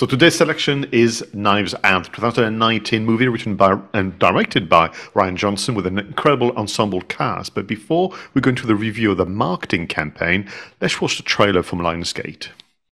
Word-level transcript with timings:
So 0.00 0.06
today's 0.06 0.34
selection 0.34 0.86
is 0.92 1.22
Knives 1.34 1.74
Out, 1.84 2.10
2019 2.14 3.04
movie 3.04 3.28
written 3.28 3.54
by 3.54 3.78
and 3.92 4.18
directed 4.18 4.66
by 4.66 4.88
Rian 5.12 5.34
Johnson 5.34 5.74
with 5.74 5.86
an 5.86 5.98
incredible 5.98 6.52
ensemble 6.52 7.02
cast. 7.02 7.54
But 7.54 7.66
before 7.66 8.16
we 8.32 8.40
go 8.40 8.48
into 8.48 8.66
the 8.66 8.74
review 8.74 9.10
of 9.10 9.18
the 9.18 9.26
marketing 9.26 9.88
campaign, 9.88 10.48
let's 10.80 11.02
watch 11.02 11.18
the 11.18 11.22
trailer 11.22 11.62
from 11.62 11.80
Lionsgate. 11.80 12.48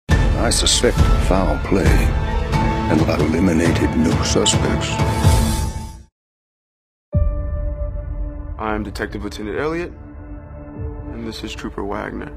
I 0.08 0.50
suspect 0.50 0.96
foul 1.28 1.56
play 1.68 1.86
and 1.86 3.00
have 3.02 3.20
eliminated 3.20 3.96
no 3.96 4.10
suspects. 4.24 4.90
I'm 8.58 8.82
Detective 8.82 9.22
Lieutenant 9.22 9.60
Elliot, 9.60 9.92
and 11.12 11.24
this 11.24 11.44
is 11.44 11.54
Trooper 11.54 11.84
Wagner. 11.84 12.32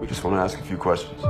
We 0.00 0.06
just 0.06 0.24
want 0.24 0.36
to 0.36 0.40
ask 0.40 0.58
a 0.58 0.62
few 0.62 0.78
questions. 0.78 1.22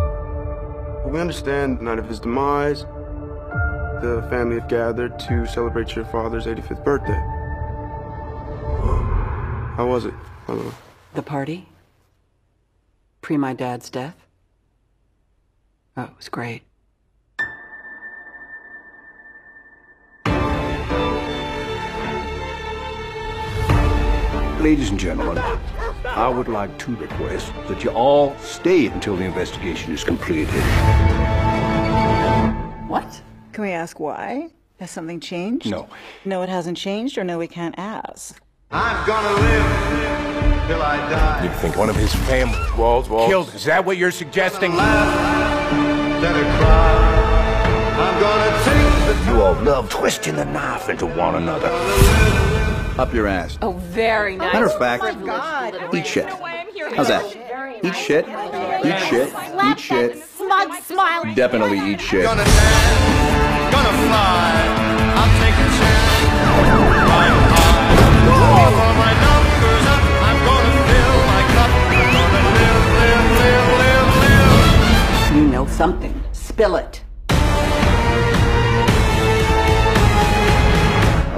We 1.10 1.19
understand 1.19 1.80
the 1.80 1.83
night 1.83 1.98
of 1.98 2.08
his 2.08 2.20
demise, 2.20 2.83
the 2.83 4.25
family 4.30 4.61
have 4.61 4.69
gathered 4.69 5.19
to 5.19 5.44
celebrate 5.44 5.97
your 5.97 6.05
father's 6.05 6.47
85th 6.47 6.84
birthday. 6.84 7.20
How 9.77 9.89
was 9.89 10.05
it, 10.05 10.14
by 10.47 10.55
the 10.55 10.62
way? 10.62 10.72
The 11.14 11.22
party? 11.22 11.67
Pre 13.22 13.36
my 13.36 13.55
dad's 13.55 13.91
death? 13.91 14.14
Oh, 15.97 16.05
it 16.05 16.17
was 16.17 16.28
great. 16.28 16.62
Ladies 24.61 24.91
and 24.91 25.00
gentlemen, 25.00 25.42
I 26.05 26.29
would 26.29 26.48
like 26.48 26.79
to 26.79 26.97
request 26.97 27.53
that 27.69 27.84
you 27.84 27.91
all 27.91 28.34
stay 28.39 28.87
until 28.87 29.17
the 29.17 29.25
investigation 29.25 29.93
is 29.93 30.03
completed. 30.03 30.55
What? 32.89 33.20
Can 33.53 33.62
we 33.65 33.70
ask 33.70 34.01
why? 34.01 34.48
Has 34.79 34.91
something 34.91 35.20
changed? 35.20 35.70
No. 35.70 35.89
No, 36.25 36.42
it 36.42 36.48
hasn't 36.48 36.79
changed, 36.79 37.19
or 37.19 37.25
no, 37.25 37.39
we 37.39 37.47
can't 37.47 37.75
ask. 37.79 38.41
I'm 38.70 39.07
gonna 39.07 39.41
live 39.41 40.67
till 40.69 40.81
I 40.83 40.97
die. 41.11 41.45
You 41.45 41.51
think 41.61 41.77
one 41.77 41.91
of 41.91 41.97
his 41.97 42.14
family 42.14 42.59
Walls, 42.79 43.09
walls. 43.09 43.29
killed? 43.29 43.55
Is 43.55 43.64
that 43.67 43.85
what 43.85 43.98
you're 43.98 44.11
suggesting? 44.11 44.75
Let 44.75 46.37
it 46.37 46.59
cry. 46.59 47.20
I'm 47.98 48.20
gonna 48.20 48.64
take 48.64 49.27
the 49.27 49.33
You 49.33 49.42
all 49.42 49.55
love 49.64 49.91
twisting 49.91 50.37
the 50.37 50.47
knife 50.47 50.89
into 50.89 51.05
one 51.07 51.35
another. 51.35 51.70
Up 53.01 53.15
your 53.15 53.27
ass. 53.27 53.56
Oh, 53.62 53.73
very 53.73 54.37
nice. 54.37 54.53
Matter 54.53 54.67
of 54.67 54.77
fact, 54.79 55.03
Oh, 55.06 55.15
God. 55.25 55.75
eat 55.95 56.06
shit. 56.06 56.27
How's 56.95 57.09
that? 57.09 57.25
Eat 57.83 57.97
shit. 57.97 58.27
Eat 58.29 58.98
shit. 59.09 59.33
Eat 59.65 59.79
shit. 59.81 60.23
Smug 60.37 60.75
smile. 60.83 61.25
Definitely 61.34 61.79
eat 61.79 61.98
shit. 61.98 62.25
Gonna 62.25 62.45
dance, 62.45 63.73
gonna 63.73 63.95
fly. 64.05 64.53
I'll 65.17 65.33
take 65.41 65.57
a 65.57 65.69
chance. 65.80 66.29
Flying 67.08 67.41
high. 67.57 67.89
Before 68.29 68.92
my 69.01 69.13
numbers 69.24 69.86
up, 69.95 70.03
I'm 70.29 70.39
gonna 70.45 70.77
fill 70.91 71.17
my 71.33 71.42
cup. 71.57 71.73
Gonna 72.13 72.45
live, 72.61 72.85
live, 73.01 73.24
live, 73.41 73.64
live, 73.80 74.08
live. 75.33 75.36
You 75.36 75.45
know 75.48 75.64
something. 75.67 76.13
Spill 76.33 76.77
it. 76.77 77.03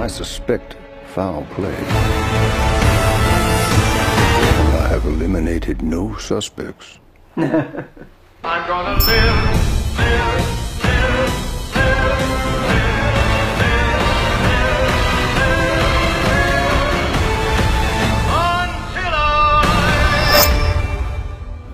I 0.03 0.07
suspect 0.07 0.75
foul 1.13 1.45
play. 1.51 1.75
I 4.79 4.87
have 4.89 5.05
eliminated 5.05 5.83
no 5.83 6.17
suspects. 6.17 6.97
I'm 7.37 7.85
gonna 8.43 8.97
live, 8.97 9.37
live, 9.99 10.43
live, 10.83 11.53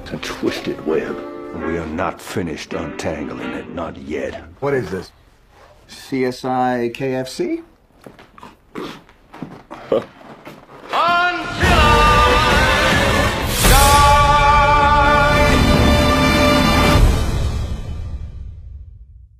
live, 0.03 0.13
a 0.13 0.17
twisted 0.21 0.85
web. 0.85 1.15
and 1.53 1.65
We 1.65 1.77
are 1.77 1.85
not 1.85 2.19
finished 2.19 2.73
untangling 2.73 3.51
it, 3.51 3.69
not 3.73 3.95
yet. 3.95 4.33
What 4.59 4.73
is 4.73 4.91
this? 4.91 5.13
CSI 5.87 6.93
KFC? 6.93 7.63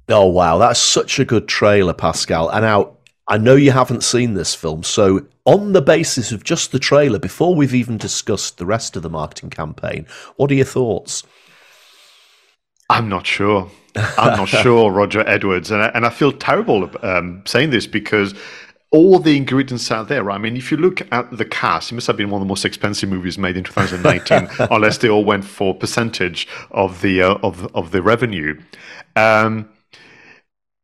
Oh 0.10 0.26
wow, 0.26 0.58
that's 0.58 0.80
such 0.80 1.20
a 1.20 1.26
good 1.26 1.48
trailer, 1.48 1.94
Pascal. 1.94 2.50
And 2.50 2.64
now 2.64 2.98
I 3.28 3.38
know 3.38 3.56
you 3.56 3.72
haven't 3.72 4.04
seen 4.04 4.34
this 4.34 4.56
film, 4.56 4.82
so 4.82 5.28
on 5.46 5.74
the 5.74 5.82
basis 5.82 6.32
of 6.32 6.44
just 6.44 6.72
the 6.72 6.80
trailer, 6.80 7.20
before 7.20 7.56
we've 7.56 7.76
even 7.76 7.98
discussed 7.98 8.58
the 8.58 8.66
rest 8.66 8.96
of 8.96 9.04
the 9.04 9.10
marketing 9.10 9.52
campaign, 9.52 10.08
what 10.36 10.50
are 10.52 10.56
your 10.56 10.66
thoughts? 10.66 11.24
I'm 12.90 13.08
not 13.08 13.28
sure. 13.28 13.70
I'm 13.96 14.36
not 14.36 14.50
sure, 14.50 14.92
Roger 14.92 15.28
Edwards, 15.28 15.70
and 15.70 15.84
I, 15.84 15.88
and 15.90 16.08
I 16.08 16.10
feel 16.10 16.32
terrible 16.32 16.90
um, 17.04 17.44
saying 17.46 17.70
this 17.70 17.86
because 17.86 18.34
all 18.92 19.20
the 19.20 19.38
ingredients 19.38 19.92
are 19.92 20.04
there. 20.04 20.32
I 20.32 20.40
mean, 20.40 20.58
if 20.58 20.72
you 20.72 20.78
look 20.78 21.02
at 21.12 21.38
the 21.38 21.46
cast, 21.46 21.92
it 21.92 21.96
must 21.96 22.08
have 22.08 22.18
been 22.18 22.32
one 22.32 22.42
of 22.42 22.48
the 22.48 22.50
most 22.50 22.66
expensive 22.66 23.10
movies 23.10 23.38
made 23.38 23.58
in 23.58 23.64
2019, 23.64 24.50
unless 24.72 24.98
they 24.98 25.10
all 25.10 25.24
went 25.24 25.46
for 25.46 25.76
percentage 25.76 26.48
of 26.72 27.02
the 27.02 27.22
uh, 27.22 27.36
of 27.44 27.76
of 27.76 27.92
the 27.92 28.02
revenue. 28.02 28.60
Um, 29.16 29.70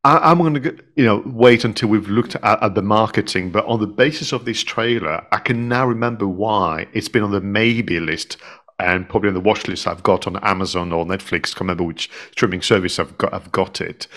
I, 0.06 0.32
I'm 0.32 0.38
going 0.38 0.54
to, 0.54 0.78
you 0.96 1.04
know, 1.04 1.24
wait 1.26 1.66
until 1.66 1.90
we've 1.90 2.08
looked 2.08 2.36
at, 2.36 2.64
at 2.64 2.76
the 2.76 2.84
marketing. 2.84 3.50
But 3.50 3.66
on 3.66 3.80
the 3.80 3.88
basis 3.88 4.32
of 4.32 4.46
this 4.46 4.64
trailer, 4.64 5.26
I 5.32 5.40
can 5.40 5.68
now 5.68 5.88
remember 5.88 6.28
why 6.28 6.88
it's 6.94 7.10
been 7.10 7.24
on 7.24 7.32
the 7.32 7.42
maybe 7.42 8.00
list 8.00 8.38
and 8.78 9.10
probably 9.10 9.30
on 9.30 9.34
the 9.34 9.40
watch 9.40 9.68
list 9.68 9.88
I've 9.88 10.04
got 10.04 10.28
on 10.28 10.38
Amazon 10.38 10.92
or 10.92 11.06
Netflix. 11.06 11.54
Can't 11.54 11.62
remember 11.62 11.86
which 11.86 12.12
streaming 12.32 12.62
service 12.62 13.00
I've 13.00 13.18
got. 13.18 13.34
I've 13.34 13.52
got 13.52 13.82
it, 13.82 14.08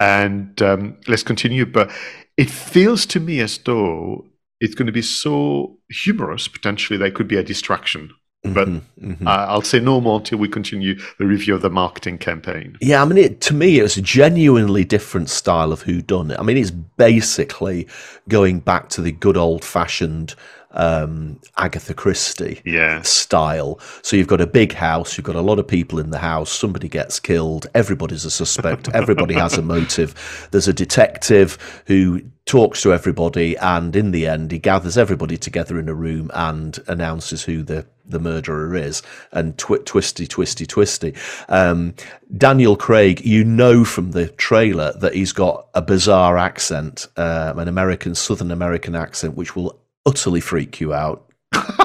and 0.00 0.60
um, 0.62 0.96
let's 1.06 1.22
continue. 1.22 1.64
But 1.64 1.92
it 2.36 2.50
feels 2.50 3.06
to 3.06 3.20
me 3.20 3.40
as 3.40 3.58
though 3.58 4.26
it's 4.60 4.74
going 4.74 4.86
to 4.86 4.92
be 4.92 5.02
so 5.02 5.78
humorous. 5.90 6.48
Potentially, 6.48 6.98
there 6.98 7.10
could 7.10 7.28
be 7.28 7.36
a 7.36 7.44
distraction. 7.44 8.10
But 8.54 8.68
Mhm, 8.68 9.26
uh, 9.26 9.30
I'll 9.48 9.62
say 9.62 9.80
no 9.80 10.00
more 10.00 10.18
until 10.18 10.38
we 10.38 10.48
continue 10.48 10.98
the 11.18 11.26
review 11.26 11.54
of 11.54 11.62
the 11.62 11.70
marketing 11.70 12.18
campaign. 12.18 12.76
Yeah, 12.80 13.02
I 13.02 13.04
mean, 13.04 13.18
it, 13.18 13.40
to 13.42 13.54
me, 13.54 13.78
it's 13.80 13.96
a 13.96 14.02
genuinely 14.02 14.84
different 14.84 15.28
style 15.30 15.72
of 15.72 15.82
Who 15.82 16.00
Done 16.02 16.30
It. 16.30 16.38
I 16.38 16.42
mean, 16.42 16.56
it's 16.56 16.70
basically 16.70 17.86
going 18.28 18.60
back 18.60 18.88
to 18.90 19.02
the 19.02 19.12
good 19.12 19.36
old 19.36 19.64
fashioned 19.64 20.34
um, 20.72 21.40
Agatha 21.56 21.94
Christie 21.94 22.60
Yeah. 22.66 23.00
style. 23.00 23.80
So 24.02 24.14
you've 24.14 24.26
got 24.26 24.42
a 24.42 24.46
big 24.46 24.74
house, 24.74 25.16
you've 25.16 25.24
got 25.24 25.36
a 25.36 25.40
lot 25.40 25.58
of 25.58 25.66
people 25.66 25.98
in 25.98 26.10
the 26.10 26.18
house, 26.18 26.50
somebody 26.52 26.86
gets 26.88 27.18
killed, 27.18 27.66
everybody's 27.74 28.26
a 28.26 28.30
suspect, 28.30 28.88
everybody 28.94 29.32
has 29.34 29.56
a 29.56 29.62
motive. 29.62 30.48
There's 30.50 30.68
a 30.68 30.74
detective 30.74 31.56
who 31.86 32.20
talks 32.44 32.82
to 32.82 32.92
everybody, 32.92 33.56
and 33.56 33.96
in 33.96 34.10
the 34.10 34.26
end, 34.26 34.52
he 34.52 34.58
gathers 34.58 34.98
everybody 34.98 35.38
together 35.38 35.78
in 35.80 35.88
a 35.88 35.94
room 35.94 36.30
and 36.34 36.78
announces 36.88 37.42
who 37.44 37.62
the 37.62 37.86
the 38.08 38.18
murderer 38.18 38.74
is, 38.76 39.02
and 39.32 39.56
twi- 39.58 39.78
twisty, 39.84 40.26
twisty, 40.26 40.66
twisty. 40.66 41.14
Um, 41.48 41.94
Daniel 42.36 42.76
Craig, 42.76 43.24
you 43.24 43.44
know 43.44 43.84
from 43.84 44.12
the 44.12 44.28
trailer 44.28 44.92
that 45.00 45.14
he's 45.14 45.32
got 45.32 45.68
a 45.74 45.82
bizarre 45.82 46.38
accent, 46.38 47.06
um, 47.16 47.58
an 47.58 47.68
American, 47.68 48.14
Southern 48.14 48.50
American 48.50 48.94
accent, 48.94 49.34
which 49.36 49.54
will 49.56 49.78
utterly 50.04 50.40
freak 50.40 50.80
you 50.80 50.94
out 50.94 51.24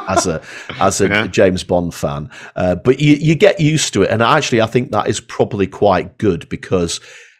as 0.07 0.27
a 0.27 0.41
as 0.79 1.01
a 1.01 1.07
Yeah. 1.07 1.27
James 1.27 1.63
Bond 1.63 1.93
fan. 1.93 2.29
Uh, 2.55 2.75
but 2.75 2.99
you 2.99 3.15
you 3.15 3.35
get 3.35 3.59
used 3.59 3.93
to 3.93 4.03
it, 4.03 4.09
and 4.11 4.21
actually, 4.21 4.61
I 4.61 4.67
think 4.67 4.91
that 4.91 5.07
is 5.07 5.19
probably 5.19 5.67
quite 5.67 6.17
good 6.17 6.47
because 6.49 6.99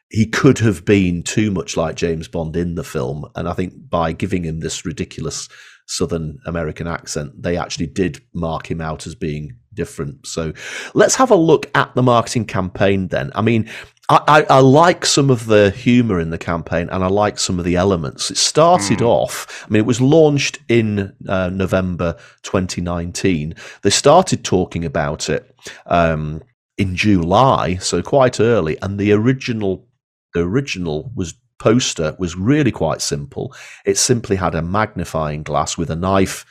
he 0.10 0.26
could 0.26 0.58
have 0.60 0.84
been 0.84 1.24
too 1.24 1.52
much 1.52 1.78
like 1.78 1.96
James 1.96 2.28
Bond 2.28 2.56
in 2.56 2.76
the 2.76 2.84
film, 2.84 3.26
and 3.36 3.48
I 3.48 3.54
think 3.54 3.90
by 3.90 4.12
giving 4.12 4.44
him 4.44 4.60
this 4.60 4.86
ridiculous 4.86 5.48
Southern 5.88 6.40
American 6.46 6.88
accent, 6.88 7.42
they 7.42 7.58
actually 7.58 7.88
did 7.88 8.22
mark 8.34 8.70
him 8.70 8.82
out 8.82 9.06
as 9.08 9.16
being 9.16 9.58
different. 9.74 10.26
So 10.28 10.54
let's 10.94 11.16
have 11.16 11.32
a 11.32 11.36
look 11.36 11.70
at 11.76 11.94
the 11.96 12.04
marketing 12.04 12.46
campaign 12.46 13.08
then. 13.08 13.32
I 13.36 13.42
mean, 13.42 13.70
I, 14.10 14.22
I, 14.28 14.42
I 14.58 14.60
like 14.60 15.06
some 15.06 15.30
of 15.30 15.46
the 15.46 15.70
humour 15.70 16.20
in 16.20 16.30
the 16.30 16.38
campaign 16.38 16.90
and 16.90 17.04
I 17.04 17.08
like 17.08 17.40
some 17.40 17.60
of 17.60 17.66
the 17.66 17.76
elements. 17.76 18.32
It 18.32 18.38
started 18.38 19.02
off, 19.02 19.66
I 19.66 19.70
mean, 19.70 19.80
it 19.80 19.86
was 19.86 20.02
launched 20.02 20.60
in 20.68 21.16
uh, 21.28 21.50
November 21.50 22.18
2019. 22.44 23.56
They 23.82 23.90
started 23.90 24.44
talking 24.44 24.84
about 24.84 25.30
it 25.30 25.56
um, 25.86 26.42
in 26.78 26.96
July, 26.96 27.76
so 27.76 28.02
quite 28.02 28.40
early, 28.40 28.78
and 28.82 29.00
the 29.00 29.12
original 29.14 29.88
the 30.34 30.42
original 30.42 31.12
was 31.14 31.34
poster 31.62 32.16
was 32.18 32.36
really 32.36 32.72
quite 32.72 33.02
simple. 33.02 33.54
It 33.86 33.98
simply 33.98 34.36
had 34.36 34.56
a 34.56 34.64
magnifying 34.64 35.44
glass 35.44 35.78
with 35.78 35.92
a 35.92 35.96
knife 35.96 36.44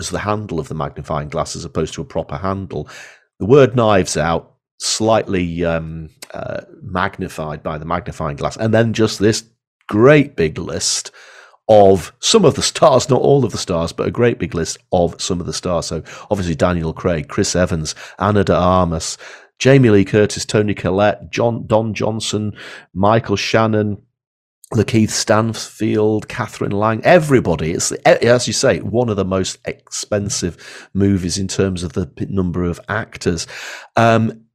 as 0.00 0.08
the 0.08 0.20
handle 0.20 0.58
of 0.58 0.68
the 0.68 0.74
magnifying 0.74 1.28
glass 1.28 1.54
as 1.54 1.64
opposed 1.64 1.92
to 1.94 2.00
a 2.00 2.06
proper 2.06 2.38
handle. 2.38 2.88
The 3.38 3.46
word 3.46 3.76
knives 3.76 4.16
out, 4.16 4.54
slightly 4.78 5.64
um, 5.64 6.08
uh, 6.32 6.62
magnified 6.82 7.62
by 7.62 7.76
the 7.76 7.84
magnifying 7.84 8.36
glass, 8.36 8.56
and 8.56 8.72
then 8.72 8.94
just 8.94 9.18
this 9.18 9.44
great 9.90 10.36
big 10.36 10.56
list 10.56 11.10
of 11.68 12.14
some 12.20 12.46
of 12.46 12.54
the 12.54 12.62
stars, 12.62 13.10
not 13.10 13.20
all 13.20 13.44
of 13.44 13.52
the 13.52 13.58
stars, 13.58 13.92
but 13.92 14.08
a 14.08 14.10
great 14.10 14.38
big 14.38 14.54
list 14.54 14.78
of 14.90 15.20
some 15.20 15.38
of 15.38 15.46
the 15.46 15.52
stars. 15.52 15.86
So 15.86 16.02
obviously 16.30 16.54
Daniel 16.54 16.94
Craig, 16.94 17.28
Chris 17.28 17.54
Evans, 17.54 17.94
Ana 18.18 18.42
de 18.42 18.56
Armas, 18.56 19.18
Jamie 19.58 19.90
Lee 19.90 20.04
Curtis, 20.04 20.44
Toni 20.44 20.74
Collette, 20.74 21.30
John 21.30 21.66
Don 21.66 21.94
Johnson, 21.94 22.52
Michael 22.92 23.36
Shannon, 23.36 24.02
Lakeith 24.72 25.10
Stanfield, 25.10 26.28
Catherine 26.28 26.72
Lang, 26.72 27.00
everybody. 27.04 27.72
It's 27.72 27.92
as 27.92 28.46
you 28.46 28.52
say, 28.52 28.80
one 28.80 29.08
of 29.08 29.16
the 29.16 29.24
most 29.24 29.58
expensive 29.66 30.88
movies 30.94 31.38
in 31.38 31.48
terms 31.48 31.82
of 31.82 31.92
the 31.92 32.10
number 32.28 32.64
of 32.64 32.80
actors. 32.88 33.46
Um, 33.96 34.46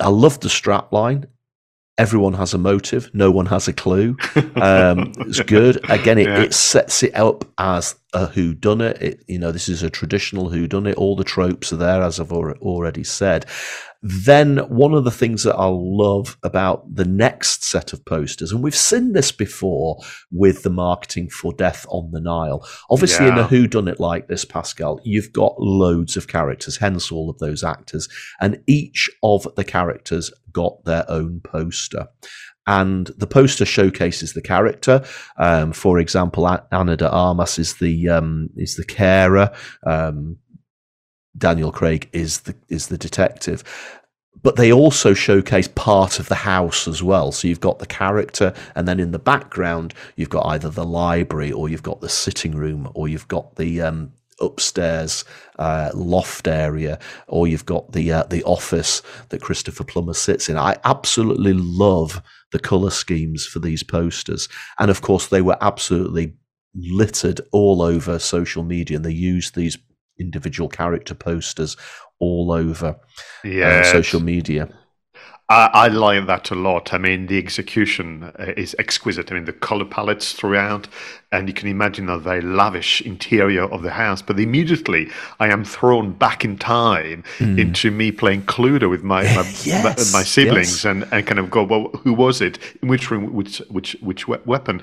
I 0.00 0.08
love 0.08 0.40
the 0.40 0.48
strapline. 0.48 1.26
Everyone 1.98 2.34
has 2.34 2.54
a 2.54 2.58
motive. 2.58 3.10
No 3.12 3.30
one 3.32 3.46
has 3.46 3.66
a 3.66 3.72
clue. 3.72 4.16
Um, 4.54 5.12
it's 5.18 5.40
good. 5.40 5.78
Again, 5.90 6.18
it, 6.18 6.26
Yeah. 6.28 6.42
it 6.42 6.54
sets 6.54 7.02
it 7.02 7.14
up 7.16 7.44
as 7.58 7.96
a 8.14 8.26
who 8.26 8.54
done. 8.54 8.80
It 8.80 9.24
you 9.26 9.38
know 9.38 9.50
this 9.50 9.68
is 9.68 9.82
a 9.82 9.90
traditional 9.90 10.48
who 10.48 10.68
done 10.68 10.86
it. 10.86 10.96
All 10.96 11.16
the 11.16 11.24
tropes 11.24 11.72
are 11.72 11.76
there, 11.76 12.02
as 12.02 12.20
I've 12.20 12.32
already 12.32 13.02
said. 13.02 13.46
Then 14.00 14.58
one 14.68 14.94
of 14.94 15.02
the 15.04 15.10
things 15.10 15.42
that 15.42 15.56
I 15.56 15.66
love 15.66 16.36
about 16.44 16.94
the 16.94 17.04
next 17.04 17.64
set 17.64 17.92
of 17.92 18.04
posters, 18.04 18.52
and 18.52 18.62
we've 18.62 18.74
seen 18.76 19.12
this 19.12 19.32
before 19.32 19.98
with 20.30 20.62
the 20.62 20.70
marketing 20.70 21.30
for 21.30 21.52
Death 21.52 21.84
on 21.88 22.12
the 22.12 22.20
Nile. 22.20 22.64
Obviously, 22.90 23.26
in 23.26 23.34
a 23.34 23.38
Yeah. 23.38 23.46
who 23.48 23.66
done 23.66 23.88
it 23.88 23.98
like 23.98 24.28
this, 24.28 24.44
Pascal, 24.44 25.00
you've 25.02 25.32
got 25.32 25.60
loads 25.60 26.16
of 26.16 26.28
characters, 26.28 26.76
hence 26.76 27.10
all 27.10 27.28
of 27.28 27.38
those 27.38 27.64
actors, 27.64 28.08
and 28.40 28.60
each 28.68 29.10
of 29.24 29.46
the 29.56 29.64
characters 29.64 30.32
got 30.52 30.84
their 30.84 31.04
own 31.10 31.40
poster. 31.42 32.06
And 32.66 33.06
the 33.16 33.26
poster 33.26 33.64
showcases 33.64 34.34
the 34.34 34.42
character. 34.42 35.02
Um, 35.38 35.72
for 35.72 35.98
example, 35.98 36.46
Ana 36.70 36.98
de 36.98 37.10
Armas 37.10 37.58
is 37.58 37.74
the 37.76 38.10
um, 38.10 38.50
is 38.56 38.76
the 38.76 38.84
carer. 38.84 39.50
Um, 39.86 40.36
Daniel 41.38 41.72
Craig 41.72 42.08
is 42.12 42.40
the 42.40 42.54
is 42.68 42.88
the 42.88 42.98
detective. 42.98 43.64
But 44.40 44.54
they 44.54 44.72
also 44.72 45.14
showcase 45.14 45.66
part 45.66 46.20
of 46.20 46.28
the 46.28 46.36
house 46.36 46.86
as 46.86 47.02
well. 47.02 47.32
So 47.32 47.48
you've 47.48 47.58
got 47.60 47.80
the 47.80 47.86
character, 47.86 48.54
and 48.76 48.86
then 48.86 49.00
in 49.00 49.10
the 49.10 49.18
background 49.18 49.94
you've 50.14 50.30
got 50.30 50.46
either 50.46 50.70
the 50.70 50.84
library, 50.84 51.50
or 51.50 51.68
you've 51.68 51.82
got 51.82 52.00
the 52.00 52.08
sitting 52.08 52.52
room, 52.52 52.88
or 52.94 53.08
you've 53.08 53.26
got 53.28 53.56
the 53.56 53.82
um, 53.82 54.12
upstairs 54.40 55.24
uh, 55.58 55.90
loft 55.94 56.46
area, 56.46 56.98
or 57.26 57.48
you've 57.48 57.66
got 57.66 57.92
the 57.92 58.12
uh, 58.12 58.22
the 58.24 58.44
office 58.44 59.02
that 59.30 59.42
Christopher 59.42 59.84
Plummer 59.84 60.14
sits 60.14 60.48
in. 60.48 60.56
I 60.56 60.76
absolutely 60.84 61.54
love 61.54 62.22
the 62.52 62.60
color 62.60 62.90
schemes 62.90 63.44
for 63.44 63.58
these 63.58 63.82
posters, 63.82 64.48
and 64.78 64.90
of 64.90 65.02
course 65.02 65.26
they 65.26 65.42
were 65.42 65.58
absolutely 65.60 66.34
littered 66.74 67.40
all 67.50 67.82
over 67.82 68.18
social 68.18 68.62
media, 68.62 68.96
and 68.96 69.04
they 69.04 69.10
used 69.10 69.54
these 69.54 69.78
individual 70.18 70.68
character 70.68 71.14
posters 71.14 71.76
all 72.20 72.52
over 72.52 72.88
uh, 72.88 73.48
Yes. 73.48 73.90
social 73.92 74.20
media. 74.20 74.68
I, 75.50 75.70
I 75.72 75.88
like 75.88 76.26
that 76.26 76.50
a 76.50 76.54
lot. 76.54 76.92
I 76.92 76.98
mean, 76.98 77.26
the 77.26 77.38
execution 77.38 78.24
uh, 78.38 78.52
is 78.58 78.76
exquisite. 78.78 79.30
I 79.32 79.34
mean, 79.34 79.46
the 79.46 79.52
color 79.54 79.86
palettes 79.86 80.34
throughout, 80.34 80.88
and 81.32 81.48
you 81.48 81.54
can 81.54 81.68
imagine 81.68 82.10
a 82.10 82.18
very 82.18 82.42
lavish 82.42 83.00
interior 83.00 83.64
of 83.64 83.80
the 83.82 83.92
house. 83.92 84.20
But 84.20 84.38
immediately, 84.38 85.08
I 85.40 85.48
am 85.48 85.64
thrown 85.64 86.12
back 86.12 86.44
in 86.44 86.58
time 86.58 87.24
Hmm. 87.38 87.58
into 87.58 87.90
me 87.90 88.12
playing 88.12 88.42
Cluedo 88.42 88.90
with 88.90 89.02
my 89.02 89.22
my, 89.22 89.42
Yes, 89.64 90.12
my, 90.12 90.18
my 90.18 90.24
siblings, 90.24 90.70
yes. 90.70 90.84
and, 90.84 91.04
and 91.12 91.26
kind 91.26 91.38
of 91.38 91.50
go, 91.50 91.62
well, 91.64 91.88
who 92.04 92.12
was 92.12 92.42
it? 92.42 92.58
In 92.82 92.88
which 92.88 93.10
room? 93.10 93.32
Which 93.32 93.58
which 93.70 93.96
which 94.02 94.28
weapon? 94.28 94.82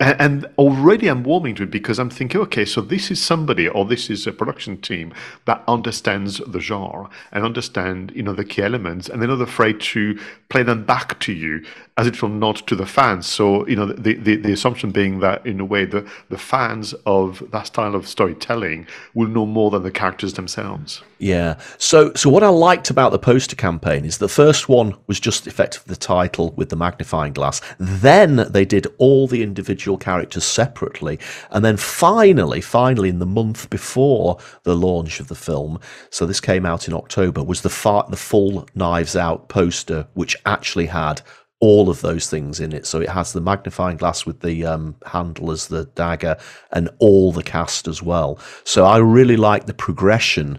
And 0.00 0.46
already 0.56 1.08
I'm 1.08 1.22
warming 1.22 1.54
to 1.56 1.64
it 1.64 1.70
because 1.70 1.98
I'm 1.98 2.08
thinking, 2.08 2.40
okay, 2.40 2.64
so 2.64 2.80
this 2.80 3.10
is 3.10 3.22
somebody 3.22 3.68
or 3.68 3.84
this 3.84 4.08
is 4.08 4.26
a 4.26 4.32
production 4.32 4.80
team 4.80 5.12
that 5.44 5.62
understands 5.68 6.38
the 6.46 6.60
genre 6.60 7.10
and 7.30 7.44
understand, 7.44 8.10
you 8.14 8.22
know, 8.22 8.32
the 8.32 8.44
key 8.44 8.62
elements, 8.62 9.08
and 9.08 9.20
they're 9.20 9.28
not 9.28 9.42
afraid 9.42 9.80
to 9.80 10.18
play 10.48 10.62
them 10.62 10.84
back 10.84 11.20
to 11.20 11.32
you 11.32 11.62
as 11.98 12.06
it 12.06 12.22
will 12.22 12.30
not 12.30 12.56
to 12.66 12.74
the 12.74 12.86
fans. 12.86 13.26
So, 13.26 13.66
you 13.66 13.76
know, 13.76 13.86
the 13.86 14.14
the, 14.14 14.36
the 14.36 14.52
assumption 14.52 14.90
being 14.90 15.20
that 15.20 15.44
in 15.46 15.60
a 15.60 15.64
way 15.64 15.84
the 15.84 16.08
the 16.30 16.38
fans 16.38 16.94
of 17.04 17.42
that 17.50 17.66
style 17.66 17.94
of 17.94 18.08
storytelling 18.08 18.86
will 19.14 19.28
know 19.28 19.44
more 19.44 19.70
than 19.70 19.82
the 19.82 19.90
characters 19.90 20.34
themselves. 20.34 21.02
Yeah. 21.18 21.58
So 21.78 22.12
so 22.14 22.30
what 22.30 22.42
I 22.42 22.48
liked 22.48 22.90
about 22.90 23.12
the 23.12 23.18
poster 23.18 23.56
campaign 23.56 24.04
is 24.04 24.18
the 24.18 24.28
first 24.28 24.68
one 24.68 24.94
was 25.06 25.20
just 25.20 25.46
effectively 25.46 25.92
the 25.92 26.00
title 26.00 26.52
with 26.52 26.70
the 26.70 26.76
magnifying 26.76 27.34
glass. 27.34 27.60
Then 27.78 28.46
they 28.50 28.64
did 28.64 28.86
all 28.98 29.26
the 29.26 29.42
individual 29.42 29.98
characters 29.98 30.44
separately. 30.44 31.18
And 31.50 31.64
then 31.64 31.76
finally, 31.76 32.60
finally 32.60 33.10
in 33.10 33.18
the 33.18 33.26
month 33.26 33.68
before 33.68 34.38
the 34.62 34.74
launch 34.74 35.20
of 35.20 35.28
the 35.28 35.34
film, 35.34 35.78
so 36.10 36.24
this 36.24 36.40
came 36.40 36.64
out 36.64 36.88
in 36.88 36.94
October, 36.94 37.42
was 37.42 37.60
the 37.62 37.70
fa- 37.70 38.04
the 38.08 38.16
full 38.16 38.66
Knives 38.74 39.14
Out 39.14 39.48
poster 39.48 40.06
which 40.14 40.36
actually 40.46 40.86
had 40.86 41.20
all 41.62 41.88
of 41.88 42.00
those 42.00 42.28
things 42.28 42.58
in 42.58 42.72
it. 42.72 42.84
So 42.86 43.00
it 43.00 43.08
has 43.08 43.32
the 43.32 43.40
magnifying 43.40 43.96
glass 43.96 44.26
with 44.26 44.40
the 44.40 44.66
um, 44.66 44.96
handle 45.06 45.52
as 45.52 45.68
the 45.68 45.84
dagger 45.94 46.36
and 46.72 46.90
all 46.98 47.30
the 47.30 47.44
cast 47.44 47.86
as 47.86 48.02
well. 48.02 48.36
So 48.64 48.84
I 48.84 48.98
really 48.98 49.36
like 49.36 49.66
the 49.66 49.72
progression 49.86 50.58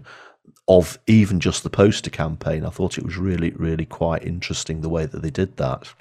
of 0.66 0.98
even 1.06 1.40
just 1.40 1.62
the 1.62 1.68
poster 1.68 2.08
campaign. 2.08 2.64
I 2.64 2.70
thought 2.70 2.96
it 2.96 3.04
was 3.04 3.18
really, 3.18 3.50
really 3.50 3.84
quite 3.84 4.24
interesting 4.24 4.80
the 4.80 4.88
way 4.88 5.04
that 5.04 5.20
they 5.20 5.28
did 5.28 5.58
that. 5.58 5.92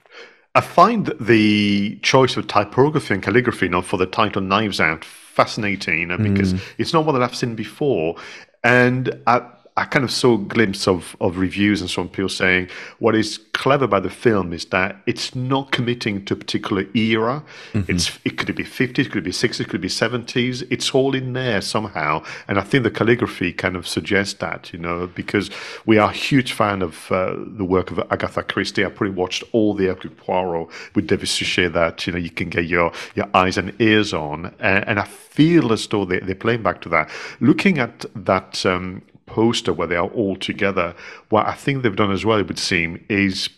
I 0.56 0.62
find 0.62 1.14
the 1.20 2.00
choice 2.02 2.38
of 2.38 2.48
typography 2.48 3.14
and 3.14 3.22
calligraphy, 3.22 3.66
you 3.66 3.72
know, 3.72 3.82
for 3.82 3.98
the 3.98 4.06
title 4.06 4.42
"Knives 4.42 4.80
Out" 4.80 5.04
fascinating, 5.04 6.08
because 6.30 6.54
Mm. 6.54 6.62
it's 6.78 6.94
not 6.94 7.06
what 7.06 7.22
I've 7.22 7.36
seen 7.36 7.56
before, 7.56 8.16
and 8.64 9.20
I. 9.28 9.42
I 9.76 9.86
kind 9.86 10.06
of 10.06 10.12
saw 10.12 10.36
a 10.36 10.38
glimpse 10.38 10.88
of, 10.88 11.16
of 11.20 11.38
reviews 11.38 11.82
and 11.82 11.90
some 11.90 12.08
people 12.08 12.30
saying 12.30 12.70
what 13.00 13.16
is 13.16 13.40
clever 13.54 13.86
about 13.86 14.04
the 14.04 14.10
film 14.10 14.54
is 14.54 14.66
that 14.66 14.98
it's 15.08 15.34
not 15.34 15.72
committing 15.72 16.26
to 16.26 16.36
a 16.36 16.38
particular 16.38 16.86
era. 16.94 17.44
It's 17.88 18.20
it 18.24 18.38
could 18.38 18.54
be 18.56 18.64
50s, 18.64 19.00
it 19.00 19.12
could 19.12 19.24
be 19.24 19.32
60s, 19.32 19.60
it 19.62 19.70
could 19.70 19.82
be 19.82 19.88
70s. 19.88 20.68
It's 20.70 20.94
all 20.94 21.16
in 21.16 21.34
there 21.34 21.62
somehow, 21.62 22.24
and 22.48 22.60
I 22.60 22.62
think 22.62 22.84
the 22.84 22.92
calligraphy 22.92 23.54
kind 23.54 23.76
of 23.76 23.88
suggests 23.88 24.36
that, 24.40 24.72
you 24.74 24.80
know, 24.80 25.08
because 25.08 25.50
we 25.86 25.98
are 25.98 26.10
a 26.10 26.14
huge 26.14 26.52
fan 26.54 26.82
of 26.82 27.12
uh, 27.12 27.36
the 27.36 27.66
work 27.66 27.90
of 27.90 28.00
Agatha 28.12 28.44
Christie. 28.44 28.86
I 28.86 28.90
probably 28.90 29.16
watched 29.16 29.44
all 29.54 29.74
the 29.74 29.88
Hercule 29.88 30.14
Poirot 30.16 30.70
with 30.94 31.08
David 31.08 31.30
Suchet 31.30 31.70
that 31.70 32.06
you 32.06 32.14
know 32.14 32.20
you 32.20 32.30
can 32.30 32.50
get 32.50 32.66
your 32.66 32.92
your 33.16 33.30
eyes 33.34 33.58
and 33.58 33.74
ears 33.82 34.14
on, 34.14 34.54
and, 34.60 34.88
and 34.88 35.00
I 35.00 35.06
feel 35.06 35.74
as 35.74 35.88
though 35.88 36.06
they, 36.06 36.20
they're 36.20 36.36
playing 36.36 36.62
back 36.62 36.82
to 36.82 36.90
that. 36.90 37.10
Looking 37.40 37.80
at 37.80 38.06
that 38.16 38.66
um, 38.66 39.02
poster 39.26 39.74
where 39.74 39.88
they 39.88 39.96
are 39.96 40.10
all 40.10 40.36
together, 40.36 40.96
what 41.30 41.48
I 41.48 41.54
think 41.54 41.84
they've 41.84 41.96
done 41.96 42.12
as 42.12 42.26
well, 42.26 42.40
it 42.40 42.48
would 42.48 42.60
seem, 42.60 43.04
is 43.10 43.50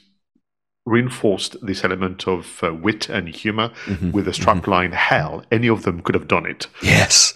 reinforced 0.86 1.57
this 1.65 1.84
element 1.84 2.27
of 2.27 2.63
uh, 2.63 2.74
wit 2.74 3.10
and 3.10 3.27
humor 3.27 3.72
with 4.12 4.25
the 4.25 4.31
strapline 4.31 4.93
hell. 4.93 5.43
Any 5.51 5.67
of 5.67 5.84
them 5.84 6.01
could 6.01 6.15
have 6.15 6.27
done 6.27 6.45
it. 6.45 6.67
Yes. 6.81 7.34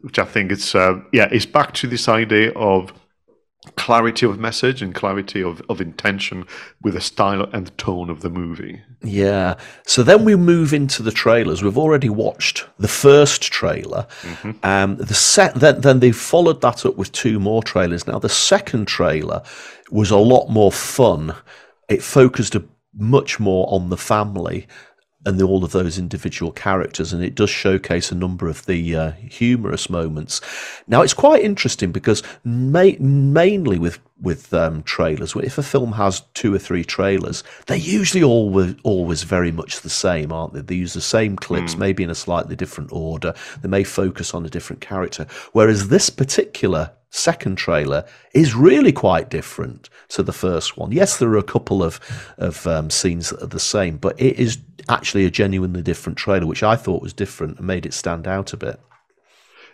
Which 0.00 0.18
I 0.18 0.24
think 0.24 0.50
it's, 0.50 0.74
uh, 0.74 1.00
yeah, 1.12 1.28
it's 1.30 1.46
back 1.46 1.74
to 1.74 1.86
this 1.86 2.08
idea 2.08 2.52
of 2.52 2.92
clarity 3.76 4.26
of 4.26 4.38
message 4.38 4.82
and 4.82 4.94
clarity 4.94 5.42
of, 5.42 5.60
of 5.68 5.80
intention 5.80 6.46
with 6.82 6.94
the 6.94 7.00
style 7.00 7.48
and 7.52 7.66
the 7.66 7.72
tone 7.72 8.10
of 8.10 8.20
the 8.20 8.30
movie. 8.30 8.80
Yeah. 9.02 9.56
So 9.86 10.02
then 10.02 10.24
we 10.24 10.36
move 10.36 10.72
into 10.72 11.02
the 11.02 11.12
trailers. 11.12 11.62
We've 11.62 11.78
already 11.78 12.08
watched 12.08 12.66
the 12.78 12.88
first 12.88 13.42
trailer. 13.42 14.06
Um, 14.62 14.96
the 14.96 15.14
set 15.14 15.54
then 15.56 15.80
then 15.80 16.00
they 16.00 16.12
followed 16.12 16.60
that 16.62 16.86
up 16.86 16.96
with 16.96 17.12
two 17.12 17.38
more 17.38 17.62
trailers. 17.62 18.06
Now 18.06 18.18
the 18.18 18.28
second 18.28 18.86
trailer 18.86 19.42
was 19.90 20.10
a 20.10 20.16
lot 20.16 20.48
more 20.48 20.72
fun. 20.72 21.34
It 21.88 22.02
focused 22.02 22.54
a, 22.54 22.64
much 22.94 23.38
more 23.38 23.66
on 23.70 23.90
the 23.90 23.96
family. 23.96 24.66
And 25.26 25.42
all 25.42 25.64
of 25.64 25.72
those 25.72 25.98
individual 25.98 26.52
characters, 26.52 27.12
and 27.12 27.22
it 27.22 27.34
does 27.34 27.50
showcase 27.50 28.10
a 28.10 28.14
number 28.14 28.48
of 28.48 28.64
the 28.64 28.96
uh, 28.96 29.10
humorous 29.12 29.90
moments. 29.90 30.40
Now, 30.86 31.02
it's 31.02 31.12
quite 31.14 31.42
interesting 31.42 31.92
because 31.92 32.22
ma- 32.44 32.98
mainly 32.98 33.78
with 33.78 33.98
with 34.22 34.54
um, 34.54 34.82
trailers, 34.84 35.36
if 35.36 35.58
a 35.58 35.62
film 35.62 35.92
has 35.92 36.20
two 36.32 36.54
or 36.54 36.58
three 36.58 36.84
trailers, 36.84 37.44
they're 37.66 37.76
usually 37.76 38.22
always 38.24 38.74
always 38.82 39.24
very 39.24 39.52
much 39.52 39.80
the 39.82 39.90
same, 39.90 40.32
aren't 40.32 40.54
they? 40.54 40.62
They 40.62 40.76
use 40.76 40.94
the 40.94 41.02
same 41.02 41.36
clips, 41.36 41.74
Mm. 41.74 41.78
maybe 41.78 42.02
in 42.04 42.10
a 42.10 42.14
slightly 42.14 42.56
different 42.56 42.90
order. 42.92 43.34
They 43.60 43.68
may 43.68 43.84
focus 43.84 44.32
on 44.32 44.46
a 44.46 44.48
different 44.48 44.80
character, 44.80 45.26
whereas 45.52 45.88
this 45.88 46.08
particular 46.08 46.92
second 47.10 47.56
trailer 47.56 48.04
is 48.34 48.54
really 48.54 48.92
quite 48.92 49.28
different 49.30 49.88
to 50.08 50.22
the 50.22 50.32
first 50.32 50.76
one. 50.76 50.92
Yes, 50.92 51.18
there 51.18 51.30
are 51.30 51.38
a 51.38 51.42
couple 51.42 51.82
of 51.82 52.00
of 52.38 52.66
um, 52.66 52.88
scenes 52.90 53.30
that 53.30 53.42
are 53.42 53.46
the 53.46 53.60
same, 53.60 53.96
but 53.98 54.18
it 54.20 54.38
is 54.38 54.58
actually 54.88 55.24
a 55.24 55.30
genuinely 55.30 55.82
different 55.82 56.18
trailer, 56.18 56.46
which 56.46 56.62
I 56.62 56.76
thought 56.76 57.02
was 57.02 57.12
different 57.12 57.58
and 57.58 57.66
made 57.66 57.86
it 57.86 57.94
stand 57.94 58.26
out 58.26 58.52
a 58.52 58.56
bit. 58.56 58.80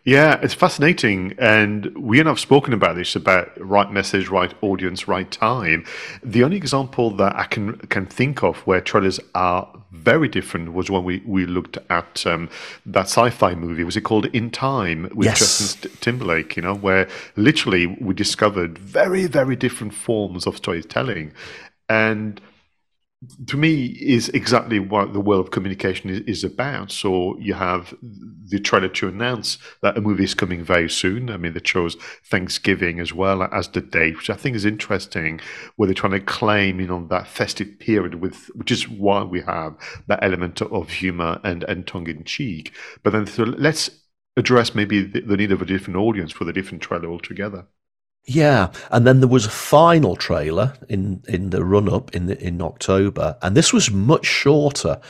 Yeah, 0.04 0.40
it's 0.42 0.54
fascinating, 0.54 1.34
and 1.38 1.96
we 1.96 2.18
and 2.18 2.28
I've 2.28 2.40
spoken 2.40 2.72
about 2.72 2.96
this 2.96 3.14
about 3.14 3.52
right 3.60 3.88
message, 3.88 4.28
right 4.28 4.52
audience, 4.60 5.06
right 5.06 5.30
time. 5.30 5.84
The 6.24 6.42
only 6.42 6.56
example 6.56 7.10
that 7.12 7.36
I 7.36 7.44
can 7.44 7.76
can 7.86 8.06
think 8.06 8.42
of 8.42 8.58
where 8.66 8.80
trailers 8.80 9.20
are 9.36 9.68
very 9.92 10.26
different 10.26 10.72
was 10.72 10.90
when 10.90 11.04
we 11.04 11.22
we 11.24 11.46
looked 11.46 11.78
at 11.88 12.26
um, 12.26 12.50
that 12.84 13.04
sci-fi 13.04 13.54
movie. 13.54 13.84
Was 13.84 13.96
it 13.96 14.00
called 14.00 14.26
In 14.26 14.50
Time 14.50 15.08
with 15.14 15.26
Yes. 15.26 15.38
Justin 15.38 15.92
Timberlake? 16.00 16.56
You 16.56 16.62
know, 16.62 16.74
where 16.74 17.08
literally 17.36 17.86
we 17.86 18.12
discovered 18.12 18.78
very 18.78 19.26
very 19.26 19.54
different 19.54 19.94
forms 19.94 20.48
of 20.48 20.56
storytelling, 20.56 21.32
and 21.88 22.40
to 23.46 23.56
me 23.56 23.86
is 23.86 24.28
exactly 24.30 24.78
what 24.78 25.12
the 25.12 25.20
world 25.20 25.46
of 25.46 25.50
communication 25.52 26.10
is, 26.10 26.20
is 26.20 26.44
about. 26.44 26.90
So 26.90 27.38
you 27.38 27.54
have 27.54 27.94
the 28.02 28.58
trailer 28.58 28.88
to 28.88 29.08
announce 29.08 29.58
that 29.80 29.96
a 29.96 30.00
movie 30.00 30.24
is 30.24 30.34
coming 30.34 30.64
very 30.64 30.90
soon. 30.90 31.30
I 31.30 31.36
mean, 31.36 31.52
they 31.52 31.60
chose 31.60 31.96
Thanksgiving 32.24 32.98
as 32.98 33.12
well 33.12 33.42
as 33.44 33.68
the 33.68 33.80
date, 33.80 34.16
which 34.16 34.30
I 34.30 34.34
think 34.34 34.56
is 34.56 34.64
interesting, 34.64 35.40
where 35.76 35.86
they're 35.86 35.94
trying 35.94 36.12
to 36.12 36.20
claim, 36.20 36.80
you 36.80 36.88
know, 36.88 37.06
that 37.08 37.28
festive 37.28 37.78
period 37.78 38.16
with, 38.16 38.46
which 38.54 38.72
is 38.72 38.88
why 38.88 39.22
we 39.22 39.40
have 39.42 39.76
that 40.08 40.22
element 40.22 40.60
of 40.60 40.90
humor 40.90 41.40
and, 41.44 41.62
and 41.64 41.86
tongue 41.86 42.08
in 42.08 42.24
cheek. 42.24 42.74
But 43.02 43.12
then 43.12 43.26
so 43.26 43.44
let's 43.44 43.90
address 44.36 44.74
maybe 44.74 45.02
the, 45.02 45.20
the 45.20 45.36
need 45.36 45.52
of 45.52 45.62
a 45.62 45.66
different 45.66 45.96
audience 45.96 46.32
for 46.32 46.44
the 46.44 46.52
different 46.52 46.82
trailer 46.82 47.08
altogether. 47.08 47.66
Yeah, 48.24 48.70
and 48.90 49.04
then 49.04 49.18
there 49.18 49.28
was 49.28 49.46
a 49.46 49.50
final 49.50 50.14
trailer 50.14 50.74
in 50.88 51.22
in 51.26 51.50
the 51.50 51.64
run 51.64 51.92
up 51.92 52.14
in 52.14 52.26
the, 52.26 52.40
in 52.40 52.62
October, 52.62 53.36
and 53.42 53.56
this 53.56 53.72
was 53.72 53.90
much 53.90 54.26
shorter. 54.26 55.00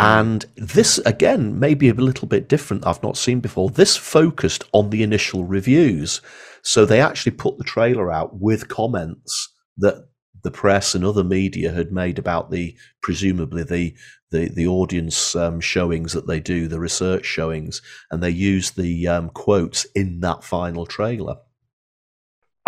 And 0.00 0.44
this 0.54 0.98
again 0.98 1.58
may 1.58 1.74
be 1.74 1.88
a 1.88 1.94
little 1.94 2.28
bit 2.28 2.48
different. 2.48 2.86
I've 2.86 3.02
not 3.02 3.16
seen 3.16 3.40
before. 3.40 3.70
This 3.70 3.96
focused 3.96 4.64
on 4.72 4.90
the 4.90 5.02
initial 5.02 5.44
reviews, 5.44 6.20
so 6.62 6.84
they 6.84 7.00
actually 7.00 7.32
put 7.32 7.58
the 7.58 7.64
trailer 7.64 8.12
out 8.12 8.38
with 8.38 8.68
comments 8.68 9.52
that 9.78 10.06
the 10.44 10.50
press 10.50 10.94
and 10.94 11.04
other 11.04 11.24
media 11.24 11.72
had 11.72 11.90
made 11.90 12.18
about 12.18 12.50
the 12.50 12.76
presumably 13.02 13.64
the 13.64 13.96
the 14.30 14.50
the 14.50 14.66
audience 14.66 15.34
um, 15.34 15.58
showings 15.58 16.12
that 16.12 16.26
they 16.26 16.38
do, 16.38 16.68
the 16.68 16.78
research 16.78 17.24
showings, 17.24 17.80
and 18.10 18.22
they 18.22 18.30
used 18.30 18.76
the 18.76 19.08
um, 19.08 19.30
quotes 19.30 19.84
in 19.94 20.20
that 20.20 20.44
final 20.44 20.86
trailer. 20.86 21.36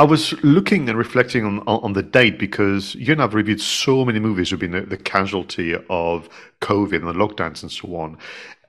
I 0.00 0.02
was 0.02 0.32
looking 0.42 0.88
and 0.88 0.96
reflecting 0.96 1.44
on, 1.44 1.58
on, 1.68 1.92
the 1.92 2.02
date 2.02 2.38
because 2.38 2.94
you 2.94 3.12
and 3.12 3.22
I've 3.22 3.34
reviewed 3.34 3.60
so 3.60 4.02
many 4.02 4.18
movies 4.18 4.48
who've 4.48 4.58
been 4.58 4.70
the, 4.70 4.80
the 4.80 4.96
casualty 4.96 5.74
of 5.90 6.26
COVID 6.62 6.94
and 6.94 7.06
the 7.06 7.12
lockdowns 7.12 7.60
and 7.60 7.70
so 7.70 7.94
on. 7.96 8.16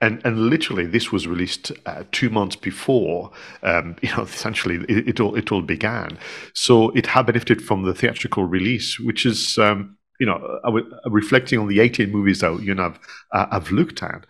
And, 0.02 0.20
and 0.26 0.50
literally, 0.50 0.84
this 0.84 1.10
was 1.10 1.26
released 1.26 1.72
uh, 1.86 2.04
two 2.12 2.28
months 2.28 2.54
before, 2.54 3.30
um, 3.62 3.96
you 4.02 4.14
know, 4.14 4.24
essentially 4.24 4.84
it, 4.90 5.08
it, 5.08 5.20
all, 5.20 5.34
it 5.34 5.50
all 5.50 5.62
began. 5.62 6.18
So 6.52 6.90
it 6.90 7.06
had 7.06 7.24
benefited 7.24 7.62
from 7.62 7.84
the 7.84 7.94
theatrical 7.94 8.44
release, 8.44 9.00
which 9.00 9.24
is, 9.24 9.56
um, 9.56 9.96
you 10.20 10.26
know, 10.26 10.60
I 10.64 10.68
w- 10.68 10.90
reflecting 11.06 11.58
on 11.58 11.68
the 11.68 11.80
18 11.80 12.12
movies 12.12 12.40
that 12.40 12.60
you 12.60 12.72
and 12.72 12.80
I've, 12.82 12.98
uh, 13.32 13.46
I've 13.50 13.70
looked 13.70 14.02
at 14.02 14.26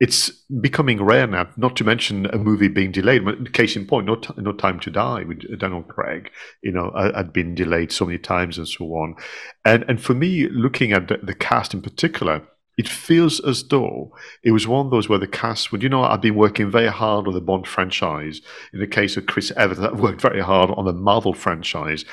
it's 0.00 0.30
becoming 0.60 1.02
rare 1.02 1.26
now. 1.26 1.48
Not 1.56 1.76
to 1.76 1.84
mention 1.84 2.26
a 2.26 2.38
movie 2.38 2.68
being 2.68 2.90
delayed. 2.90 3.52
Case 3.52 3.76
in 3.76 3.86
point, 3.86 4.06
no, 4.06 4.20
no 4.36 4.52
Time 4.52 4.80
to 4.80 4.90
Die 4.90 5.24
with 5.24 5.58
Daniel 5.58 5.82
Craig. 5.82 6.30
You 6.62 6.72
know, 6.72 6.92
had 6.94 7.32
been 7.32 7.54
delayed 7.54 7.92
so 7.92 8.04
many 8.04 8.18
times 8.18 8.58
and 8.58 8.68
so 8.68 8.84
on. 8.86 9.14
And 9.64 9.84
and 9.88 10.02
for 10.02 10.14
me, 10.14 10.48
looking 10.48 10.92
at 10.92 11.08
the, 11.08 11.18
the 11.18 11.34
cast 11.34 11.74
in 11.74 11.82
particular, 11.82 12.42
it 12.76 12.88
feels 12.88 13.40
as 13.40 13.62
though 13.68 14.12
it 14.42 14.50
was 14.50 14.66
one 14.66 14.86
of 14.86 14.90
those 14.90 15.08
where 15.08 15.18
the 15.18 15.28
cast 15.28 15.70
would, 15.70 15.82
you 15.82 15.88
know, 15.88 16.02
I've 16.02 16.20
been 16.20 16.34
working 16.34 16.70
very 16.70 16.88
hard 16.88 17.28
on 17.28 17.34
the 17.34 17.40
Bond 17.40 17.68
franchise. 17.68 18.40
In 18.72 18.80
the 18.80 18.86
case 18.86 19.16
of 19.16 19.26
Chris 19.26 19.52
Evans, 19.56 19.80
I've 19.80 20.00
worked 20.00 20.20
very 20.20 20.40
hard 20.40 20.70
on 20.72 20.84
the 20.84 20.92
Marvel 20.92 21.34
franchise. 21.34 22.04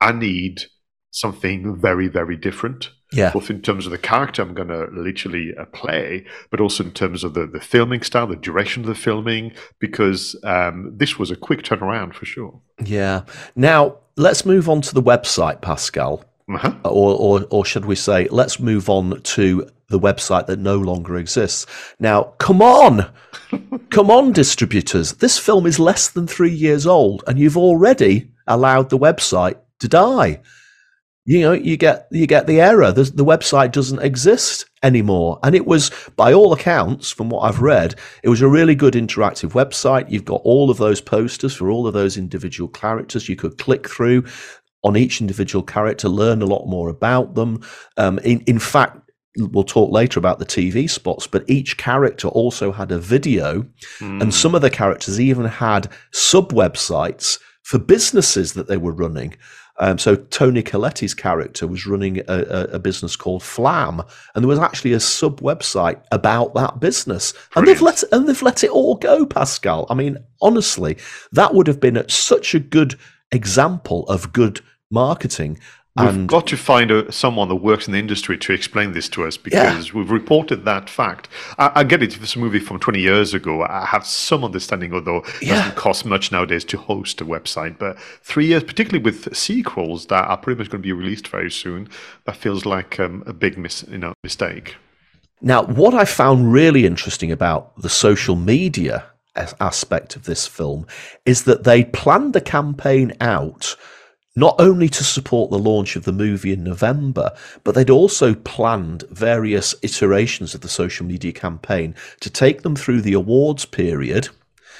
I 0.00 0.12
need 0.12 0.64
something 1.12 1.76
very, 1.76 2.08
very 2.08 2.36
different 2.36 2.90
Yeah. 3.12 3.30
both 3.32 3.50
in 3.50 3.60
terms 3.62 3.84
of 3.86 3.92
the 3.92 3.98
character 3.98 4.40
I'm 4.42 4.54
going 4.54 4.68
to 4.68 4.88
literally 4.92 5.52
uh, 5.56 5.66
play, 5.66 6.24
but 6.50 6.60
also 6.60 6.82
in 6.84 6.90
terms 6.92 7.22
of 7.22 7.34
the, 7.34 7.46
the 7.46 7.60
filming 7.60 8.02
style, 8.02 8.26
the 8.26 8.36
duration 8.36 8.82
of 8.82 8.88
the 8.88 8.94
filming, 8.94 9.52
because 9.78 10.34
um, 10.44 10.92
this 10.96 11.18
was 11.18 11.30
a 11.30 11.36
quick 11.36 11.62
turnaround 11.62 12.14
for 12.14 12.24
sure. 12.24 12.58
Yeah. 12.84 13.22
Now 13.54 13.98
let's 14.16 14.44
move 14.46 14.68
on 14.68 14.80
to 14.82 14.94
the 14.94 15.02
website, 15.02 15.60
Pascal, 15.60 16.24
Uh-huh. 16.48 16.72
or, 16.84 17.10
or 17.26 17.46
or 17.50 17.64
should 17.64 17.84
we 17.84 17.94
say, 17.96 18.26
let's 18.30 18.58
move 18.58 18.88
on 18.90 19.20
to 19.36 19.68
the 19.88 20.00
website 20.00 20.46
that 20.46 20.58
no 20.58 20.76
longer 20.78 21.16
exists. 21.18 21.66
Now, 22.00 22.22
come 22.38 22.62
on, 22.62 23.10
come 23.90 24.10
on, 24.10 24.32
distributors. 24.32 25.12
This 25.24 25.38
film 25.38 25.66
is 25.66 25.78
less 25.78 26.08
than 26.08 26.26
three 26.26 26.54
years 26.66 26.86
old, 26.86 27.22
and 27.26 27.38
you've 27.38 27.58
already 27.58 28.30
allowed 28.46 28.88
the 28.88 28.98
website 28.98 29.56
to 29.80 29.88
die. 29.88 30.40
You 31.24 31.40
know, 31.40 31.52
you 31.52 31.76
get 31.76 32.08
you 32.10 32.26
get 32.26 32.48
the 32.48 32.60
error. 32.60 32.90
The, 32.90 33.04
the 33.04 33.24
website 33.24 33.70
doesn't 33.70 34.00
exist 34.00 34.66
anymore, 34.82 35.38
and 35.44 35.54
it 35.54 35.66
was, 35.66 35.92
by 36.16 36.32
all 36.32 36.52
accounts, 36.52 37.12
from 37.12 37.28
what 37.28 37.42
I've 37.42 37.60
read, 37.60 37.94
it 38.24 38.28
was 38.28 38.42
a 38.42 38.48
really 38.48 38.74
good 38.74 38.94
interactive 38.94 39.52
website. 39.52 40.10
You've 40.10 40.24
got 40.24 40.40
all 40.42 40.68
of 40.68 40.78
those 40.78 41.00
posters 41.00 41.54
for 41.54 41.70
all 41.70 41.86
of 41.86 41.94
those 41.94 42.16
individual 42.16 42.68
characters. 42.68 43.28
You 43.28 43.36
could 43.36 43.58
click 43.58 43.88
through 43.88 44.24
on 44.82 44.96
each 44.96 45.20
individual 45.20 45.62
character, 45.62 46.08
learn 46.08 46.42
a 46.42 46.46
lot 46.46 46.66
more 46.66 46.88
about 46.88 47.36
them. 47.36 47.60
Um, 47.96 48.18
in 48.20 48.40
in 48.48 48.58
fact, 48.58 48.98
we'll 49.38 49.62
talk 49.62 49.92
later 49.92 50.18
about 50.18 50.40
the 50.40 50.44
TV 50.44 50.90
spots, 50.90 51.28
but 51.28 51.48
each 51.48 51.76
character 51.76 52.26
also 52.28 52.72
had 52.72 52.90
a 52.90 52.98
video, 52.98 53.64
and 54.20 54.34
some 54.34 54.56
of 54.56 54.62
the 54.62 54.70
characters 54.70 55.20
even 55.20 55.44
had 55.44 55.88
sub 56.10 56.52
websites 56.52 57.38
for 57.62 57.78
businesses 57.78 58.54
that 58.54 58.66
they 58.66 58.76
were 58.76 58.92
running. 58.92 59.36
Um, 59.78 59.98
so 59.98 60.16
Tony 60.16 60.62
Colletti's 60.62 61.14
character 61.14 61.66
was 61.66 61.86
running 61.86 62.18
a, 62.20 62.24
a, 62.28 62.62
a 62.74 62.78
business 62.78 63.16
called 63.16 63.42
Flam, 63.42 64.02
and 64.34 64.44
there 64.44 64.48
was 64.48 64.58
actually 64.58 64.92
a 64.92 65.00
sub 65.00 65.40
website 65.40 66.02
about 66.12 66.54
that 66.54 66.78
business, 66.78 67.32
and 67.56 67.66
they've 67.66 67.82
let 67.82 68.02
and 68.12 68.28
they've 68.28 68.42
let 68.42 68.62
it 68.62 68.70
all 68.70 68.96
go, 68.96 69.24
Pascal. 69.24 69.86
I 69.88 69.94
mean, 69.94 70.18
honestly, 70.40 70.98
that 71.32 71.54
would 71.54 71.66
have 71.66 71.80
been 71.80 72.04
such 72.08 72.54
a 72.54 72.60
good 72.60 72.98
example 73.32 74.04
of 74.08 74.32
good 74.32 74.60
marketing. 74.90 75.58
We've 75.94 76.08
and 76.08 76.26
got 76.26 76.46
to 76.46 76.56
find 76.56 76.90
a, 76.90 77.12
someone 77.12 77.48
that 77.48 77.56
works 77.56 77.86
in 77.86 77.92
the 77.92 77.98
industry 77.98 78.38
to 78.38 78.54
explain 78.54 78.92
this 78.92 79.10
to 79.10 79.26
us 79.26 79.36
because 79.36 79.92
we've 79.92 80.10
reported 80.10 80.64
that 80.64 80.88
fact. 80.88 81.28
I, 81.58 81.70
I 81.74 81.84
get 81.84 82.02
it. 82.02 82.14
If 82.16 82.22
it's 82.22 82.34
a 82.34 82.38
movie 82.38 82.60
from 82.60 82.78
20 82.78 82.98
years 82.98 83.34
ago, 83.34 83.62
I 83.62 83.84
have 83.84 84.06
some 84.06 84.42
understanding, 84.42 84.94
although 84.94 85.18
it 85.18 85.42
Yeah. 85.42 85.56
doesn't 85.56 85.76
cost 85.76 86.06
much 86.06 86.32
nowadays 86.32 86.64
to 86.66 86.78
host 86.78 87.20
a 87.20 87.26
website. 87.26 87.78
But 87.78 87.98
three 88.22 88.46
years, 88.46 88.64
particularly 88.64 89.04
with 89.04 89.36
sequels 89.36 90.06
that 90.06 90.24
are 90.28 90.38
pretty 90.38 90.56
much 90.58 90.70
going 90.70 90.80
to 90.80 90.86
be 90.86 90.92
released 90.94 91.28
very 91.28 91.50
soon, 91.50 91.88
that 92.24 92.36
feels 92.36 92.64
like 92.64 92.98
um, 92.98 93.22
a 93.26 93.34
big 93.34 93.58
mis- 93.58 93.84
you 93.90 93.98
know, 93.98 94.14
mistake. 94.22 94.76
Now, 95.42 95.64
what 95.64 95.92
I 95.92 96.06
found 96.06 96.54
really 96.54 96.86
interesting 96.86 97.30
about 97.30 97.76
the 97.82 97.90
social 97.90 98.34
media 98.36 99.04
aspect 99.60 100.16
of 100.16 100.24
this 100.24 100.46
film 100.46 100.86
is 101.26 101.44
that 101.44 101.64
they 101.64 101.84
planned 101.84 102.32
the 102.32 102.40
campaign 102.40 103.12
out 103.20 103.76
not 104.34 104.54
only 104.58 104.88
to 104.88 105.04
support 105.04 105.50
the 105.50 105.58
launch 105.58 105.96
of 105.96 106.04
the 106.04 106.12
movie 106.12 106.52
in 106.52 106.64
November, 106.64 107.30
but 107.64 107.74
they'd 107.74 107.90
also 107.90 108.34
planned 108.34 109.04
various 109.10 109.74
iterations 109.82 110.54
of 110.54 110.62
the 110.62 110.68
social 110.68 111.04
media 111.04 111.32
campaign 111.32 111.94
to 112.20 112.30
take 112.30 112.62
them 112.62 112.74
through 112.74 113.02
the 113.02 113.12
awards 113.12 113.64
period 113.64 114.28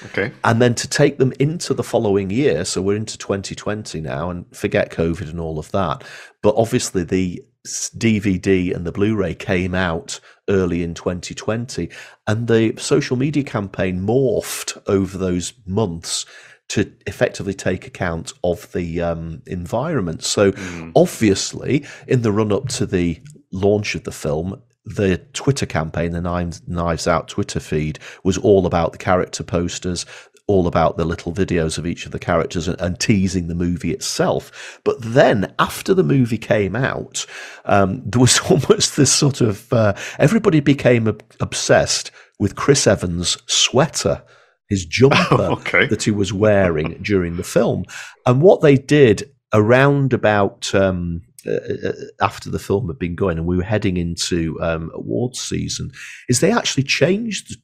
Okay. 0.05 0.31
and 0.43 0.61
then 0.61 0.73
to 0.75 0.87
take 0.87 1.17
them 1.17 1.33
into 1.39 1.73
the 1.73 1.83
following 1.83 2.29
year. 2.29 2.65
So 2.65 2.81
we're 2.81 2.95
into 2.95 3.17
2020 3.17 4.01
now, 4.01 4.29
and 4.29 4.45
forget 4.55 4.91
COVID 4.91 5.29
and 5.29 5.39
all 5.39 5.59
of 5.59 5.71
that. 5.71 6.03
But 6.41 6.55
obviously, 6.57 7.03
the 7.03 7.43
DVD 7.65 8.75
and 8.75 8.85
the 8.85 8.91
Blu 8.91 9.15
ray 9.15 9.33
came 9.35 9.73
out 9.73 10.19
early 10.49 10.83
in 10.83 10.93
2020, 10.93 11.89
and 12.27 12.47
the 12.47 12.73
social 12.77 13.15
media 13.15 13.43
campaign 13.43 14.01
morphed 14.01 14.81
over 14.87 15.17
those 15.17 15.53
months 15.65 16.25
to 16.69 16.91
effectively 17.05 17.53
take 17.53 17.85
account 17.85 18.33
of 18.43 18.71
the 18.71 19.01
um, 19.01 19.41
environment. 19.45 20.23
So, 20.23 20.53
obviously, 20.95 21.85
in 22.07 22.21
the 22.21 22.31
run 22.31 22.51
up 22.51 22.69
to 22.69 22.85
the 22.85 23.21
launch 23.51 23.95
of 23.95 24.03
the 24.03 24.11
film, 24.11 24.61
the 24.85 25.17
Twitter 25.33 25.65
campaign, 25.65 26.11
the 26.11 26.21
Knives, 26.21 26.61
Knives 26.67 27.07
Out 27.07 27.27
Twitter 27.27 27.59
feed, 27.59 27.99
was 28.23 28.37
all 28.37 28.65
about 28.65 28.91
the 28.91 28.97
character 28.97 29.43
posters, 29.43 30.05
all 30.47 30.67
about 30.67 30.97
the 30.97 31.05
little 31.05 31.31
videos 31.31 31.77
of 31.77 31.87
each 31.87 32.05
of 32.05 32.11
the 32.11 32.19
characters 32.19 32.67
and, 32.67 32.79
and 32.81 32.99
teasing 32.99 33.47
the 33.47 33.55
movie 33.55 33.91
itself. 33.91 34.79
But 34.83 34.97
then, 35.01 35.53
after 35.57 35.93
the 35.93 36.03
movie 36.03 36.37
came 36.37 36.75
out, 36.75 37.25
um, 37.65 38.01
there 38.05 38.19
was 38.19 38.39
almost 38.49 38.97
this 38.97 39.11
sort 39.11 39.41
of 39.41 39.71
uh, 39.71 39.93
everybody 40.19 40.59
became 40.59 41.07
ob- 41.07 41.23
obsessed 41.39 42.11
with 42.39 42.55
Chris 42.55 42.87
Evans' 42.87 43.37
sweater. 43.45 44.23
His 44.69 44.85
jumper 44.85 45.17
Okay. 45.41 45.87
that 45.87 46.03
he 46.03 46.11
was 46.11 46.33
wearing 46.33 46.97
during 47.01 47.37
the 47.37 47.43
film, 47.43 47.85
and 48.25 48.41
what 48.41 48.61
they 48.61 48.75
did 48.75 49.31
around 49.53 50.13
about 50.13 50.73
um, 50.73 51.21
uh, 51.47 51.91
after 52.21 52.49
the 52.49 52.59
film 52.59 52.87
had 52.87 52.97
been 52.97 53.15
going 53.15 53.37
and 53.37 53.45
we 53.45 53.57
were 53.57 53.63
heading 53.63 53.97
into 53.97 54.59
um, 54.61 54.89
awards 54.93 55.39
season, 55.39 55.91
is 56.29 56.39
they 56.39 56.51
actually 56.51 56.83
changed 56.83 57.57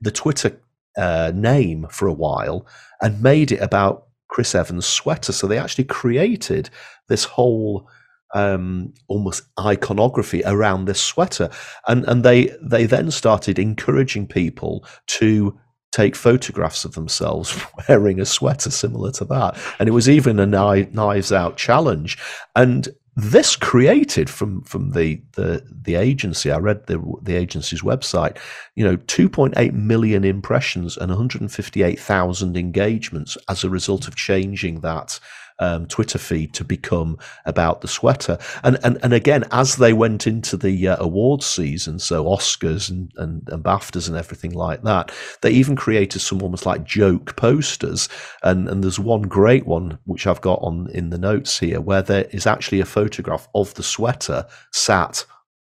the 0.00 0.10
Twitter 0.10 0.60
uh, 0.96 1.32
name 1.34 1.86
for 1.90 2.08
a 2.08 2.12
while 2.12 2.66
and 3.02 3.22
made 3.22 3.52
it 3.52 3.60
about 3.60 4.06
Chris 4.28 4.54
Evans' 4.54 4.86
sweater. 4.86 5.32
So 5.32 5.46
they 5.46 5.58
actually 5.58 5.84
created 5.84 6.70
this 7.08 7.24
whole 7.24 7.88
um, 8.34 8.92
almost 9.08 9.42
iconography 9.58 10.42
around 10.44 10.84
this 10.84 11.00
sweater, 11.00 11.48
and 11.86 12.04
and 12.06 12.24
they 12.24 12.56
they 12.60 12.84
then 12.86 13.10
started 13.10 13.58
encouraging 13.58 14.26
people 14.26 14.84
to 15.06 15.58
take 15.96 16.14
photographs 16.14 16.84
of 16.84 16.92
themselves 16.92 17.58
wearing 17.88 18.20
a 18.20 18.26
sweater 18.26 18.70
similar 18.70 19.10
to 19.12 19.24
that, 19.24 19.58
and 19.78 19.88
it 19.88 19.92
was 19.92 20.08
even 20.08 20.38
a 20.38 20.46
knives 20.46 21.32
out 21.32 21.56
challenge, 21.56 22.18
and 22.54 22.88
this 23.16 23.56
created 23.56 24.28
from 24.28 24.60
from 24.62 24.90
the 24.90 25.22
the 25.32 25.66
the 25.70 25.94
agency. 25.94 26.52
I 26.52 26.58
read 26.58 26.86
the 26.86 27.02
the 27.22 27.34
agency's 27.34 27.80
website. 27.80 28.36
You 28.74 28.84
know, 28.84 28.96
2.8 28.98 29.72
million 29.72 30.22
impressions 30.22 30.98
and 30.98 31.08
158,000 31.08 32.56
engagements 32.56 33.38
as 33.48 33.64
a 33.64 33.70
result 33.70 34.06
of 34.06 34.16
changing 34.16 34.80
that 34.80 35.18
um, 35.58 35.86
Twitter 35.86 36.18
feed 36.18 36.52
to 36.54 36.64
become 36.64 37.18
about 37.44 37.80
the 37.80 37.88
sweater. 37.88 38.38
And 38.62 38.78
and 38.82 38.98
and 39.02 39.12
again, 39.12 39.44
as 39.52 39.76
they 39.76 39.92
went 39.92 40.26
into 40.26 40.56
the 40.56 40.88
uh, 40.88 40.96
awards 41.00 41.46
season, 41.46 41.98
so 41.98 42.24
Oscars 42.24 42.90
and, 42.90 43.12
and 43.16 43.48
and 43.48 43.62
BAFTAs 43.62 44.08
and 44.08 44.16
everything 44.16 44.52
like 44.52 44.82
that, 44.82 45.12
they 45.42 45.50
even 45.50 45.76
created 45.76 46.20
some 46.20 46.42
almost 46.42 46.66
like 46.66 46.84
joke 46.84 47.36
posters. 47.36 48.08
And 48.42 48.68
and 48.68 48.82
there's 48.82 48.98
one 48.98 49.22
great 49.22 49.66
one 49.66 49.98
which 50.04 50.26
I've 50.26 50.40
got 50.40 50.60
on 50.62 50.88
in 50.92 51.10
the 51.10 51.18
notes 51.18 51.58
here, 51.58 51.80
where 51.80 52.02
there 52.02 52.24
is 52.30 52.46
actually 52.46 52.80
a 52.80 52.86
photograph 52.86 53.48
of 53.54 53.74
the 53.74 53.82
sweater 53.82 54.46
sat 54.72 55.24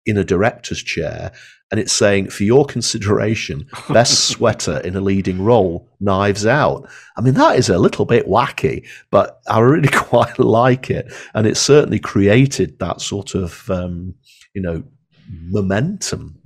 in 0.07 0.17
a 0.17 0.23
director's 0.23 0.81
chair. 0.81 1.31
And 1.69 1.81
it's 1.81 1.91
saying, 1.91 2.29
for 2.29 2.43
your 2.43 2.65
consideration, 2.65 3.67
best 3.89 4.29
sweater 4.29 4.79
in 4.79 4.95
a 4.95 5.01
leading 5.01 5.43
role, 5.43 5.89
Knives 5.99 6.45
Out. 6.45 6.89
I 7.17 7.21
mean, 7.21 7.33
that 7.33 7.57
is 7.57 7.69
a 7.69 7.77
little 7.77 8.05
bit 8.05 8.25
wacky, 8.25 8.87
but 9.11 9.41
I 9.49 9.59
really 9.59 9.89
quite 9.93 10.39
like 10.39 10.89
it. 10.89 11.13
And 11.33 11.45
it 11.45 11.57
certainly 11.57 11.99
created 11.99 12.79
that 12.79 13.01
sort 13.01 13.35
of, 13.35 13.69
um, 13.69 14.15
you 14.53 14.61
know, 14.61 14.83
momentum. 15.29 16.37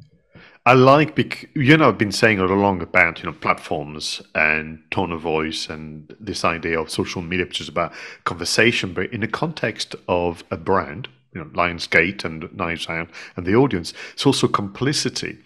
I 0.63 0.73
like 0.73 1.15
because 1.15 1.49
you 1.55 1.75
know 1.75 1.87
I've 1.87 1.97
been 1.97 2.11
saying 2.11 2.39
all 2.39 2.51
along 2.51 2.83
about 2.83 3.19
you 3.19 3.25
know 3.25 3.31
platforms 3.31 4.21
and 4.35 4.79
tone 4.91 5.11
of 5.11 5.21
voice 5.21 5.67
and 5.67 6.15
this 6.19 6.45
idea 6.45 6.79
of 6.79 6.91
social 6.91 7.23
media, 7.23 7.47
which 7.47 7.61
is 7.61 7.67
about 7.67 7.93
conversation, 8.25 8.93
but 8.93 9.11
in 9.11 9.21
the 9.21 9.27
context 9.27 9.95
of 10.07 10.43
a 10.51 10.57
brand, 10.57 11.07
you 11.33 11.41
know, 11.41 11.47
Lionsgate 11.47 12.23
and 12.25 12.51
Knives 12.55 12.89
Out 12.89 13.09
and 13.35 13.45
the 13.45 13.55
audience, 13.55 13.93
it's 14.13 14.25
also 14.25 14.47
complicity. 14.47 15.37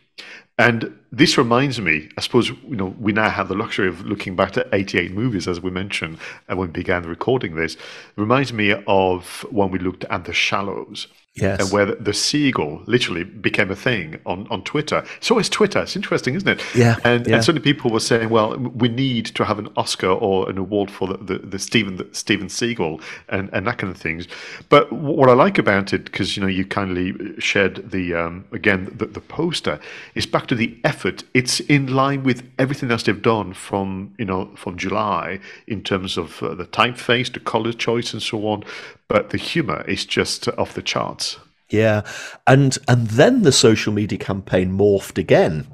And 0.58 0.98
this 1.12 1.38
reminds 1.38 1.82
me, 1.82 2.10
I 2.18 2.22
suppose, 2.22 2.50
you 2.50 2.77
know, 2.77 2.96
we 2.98 3.12
now 3.12 3.30
have 3.30 3.50
the 3.50 3.56
luxury 3.56 3.89
of 3.89 4.06
looking 4.06 4.38
back 4.38 4.54
to 4.54 4.68
88 4.74 5.12
movies, 5.12 5.48
as 5.50 5.60
we 5.60 5.70
mentioned 5.70 6.18
uh, 6.50 6.56
when 6.56 6.70
we 6.70 6.72
began 6.72 7.04
recording 7.04 7.56
this. 7.56 7.75
It 7.75 7.82
reminds 8.15 8.54
me 8.54 8.74
of 8.88 9.46
when 9.51 9.70
we 9.70 9.80
looked 9.80 10.06
at 10.06 10.24
The 10.24 10.34
Shallows. 10.34 11.08
Yes. 11.36 11.62
And 11.62 11.72
where 11.72 11.86
the, 11.86 11.96
the 11.96 12.13
seagull 12.13 12.82
literally 12.86 13.25
became 13.25 13.69
a 13.69 13.76
thing 13.76 14.19
on, 14.26 14.48
on 14.50 14.63
Twitter. 14.63 15.04
So 15.19 15.38
is 15.38 15.50
Twitter. 15.50 15.82
It's 15.82 15.95
interesting, 15.98 16.36
isn't 16.36 16.48
it? 16.48 16.63
Yeah, 16.74 16.95
And, 17.04 17.28
yeah. 17.28 17.36
and 17.36 17.43
certainly 17.43 17.62
people 17.62 17.91
were 17.91 18.00
saying, 18.00 18.30
well, 18.30 18.58
we 18.58 18.88
need 18.88 19.26
to 19.28 19.43
have 19.43 19.60
an 19.60 19.67
Oscar 19.76 20.08
or 20.08 20.50
an 20.50 20.58
award 20.58 20.89
for 20.89 21.10
the, 21.10 21.17
the, 21.17 21.39
the 21.39 21.60
Steven 21.60 21.98
the 21.98 22.08
Steven 22.13 22.48
Seagal 22.48 23.02
and, 23.30 23.50
and 23.52 23.67
that 23.67 23.80
kind 23.80 23.91
of 23.91 24.02
things. 24.02 24.28
But 24.69 24.91
what 24.91 25.30
I 25.30 25.34
like 25.34 25.58
about 25.58 25.93
it, 25.93 26.06
because 26.06 26.38
you 26.38 26.41
know 26.41 26.48
you 26.48 26.65
kindly 26.65 27.13
shared 27.39 27.91
the 27.91 28.13
um, 28.13 28.45
again 28.52 28.91
the, 28.95 29.06
the 29.06 29.21
poster, 29.21 29.80
is 30.13 30.26
back 30.26 30.48
to 30.48 30.56
the 30.56 30.78
effort. 30.84 31.24
It's 31.34 31.60
in 31.62 31.88
line 31.88 32.24
with 32.24 32.50
everything 32.58 32.91
else 32.91 33.04
they've 33.04 33.21
done 33.21 33.54
from 33.54 34.13
you 34.17 34.26
know 34.26 34.52
from 34.56 34.78
July 34.78 35.39
in 35.67 35.84
terms 35.84 36.17
of 36.17 36.41
uh, 36.41 36.56
the 36.56 36.65
typeface, 36.65 37.34
the 37.34 37.39
color 37.39 37.74
choice, 37.74 38.13
and 38.13 38.21
so 38.21 38.48
on. 38.48 38.63
But 39.08 39.30
the 39.30 39.38
humor 39.38 39.84
is 39.88 40.06
just 40.06 40.48
off 40.50 40.74
the 40.74 40.82
charts. 40.82 41.38
Yeah, 41.70 42.04
and 42.46 42.78
and 42.88 43.08
then 43.08 43.41
the 43.41 43.52
social 43.52 43.94
media 43.94 44.18
campaign 44.18 44.72
morphed 44.78 45.18
again. 45.18 45.68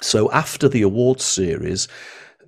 So 0.00 0.30
after 0.32 0.68
the 0.68 0.82
awards 0.82 1.24
series, 1.24 1.88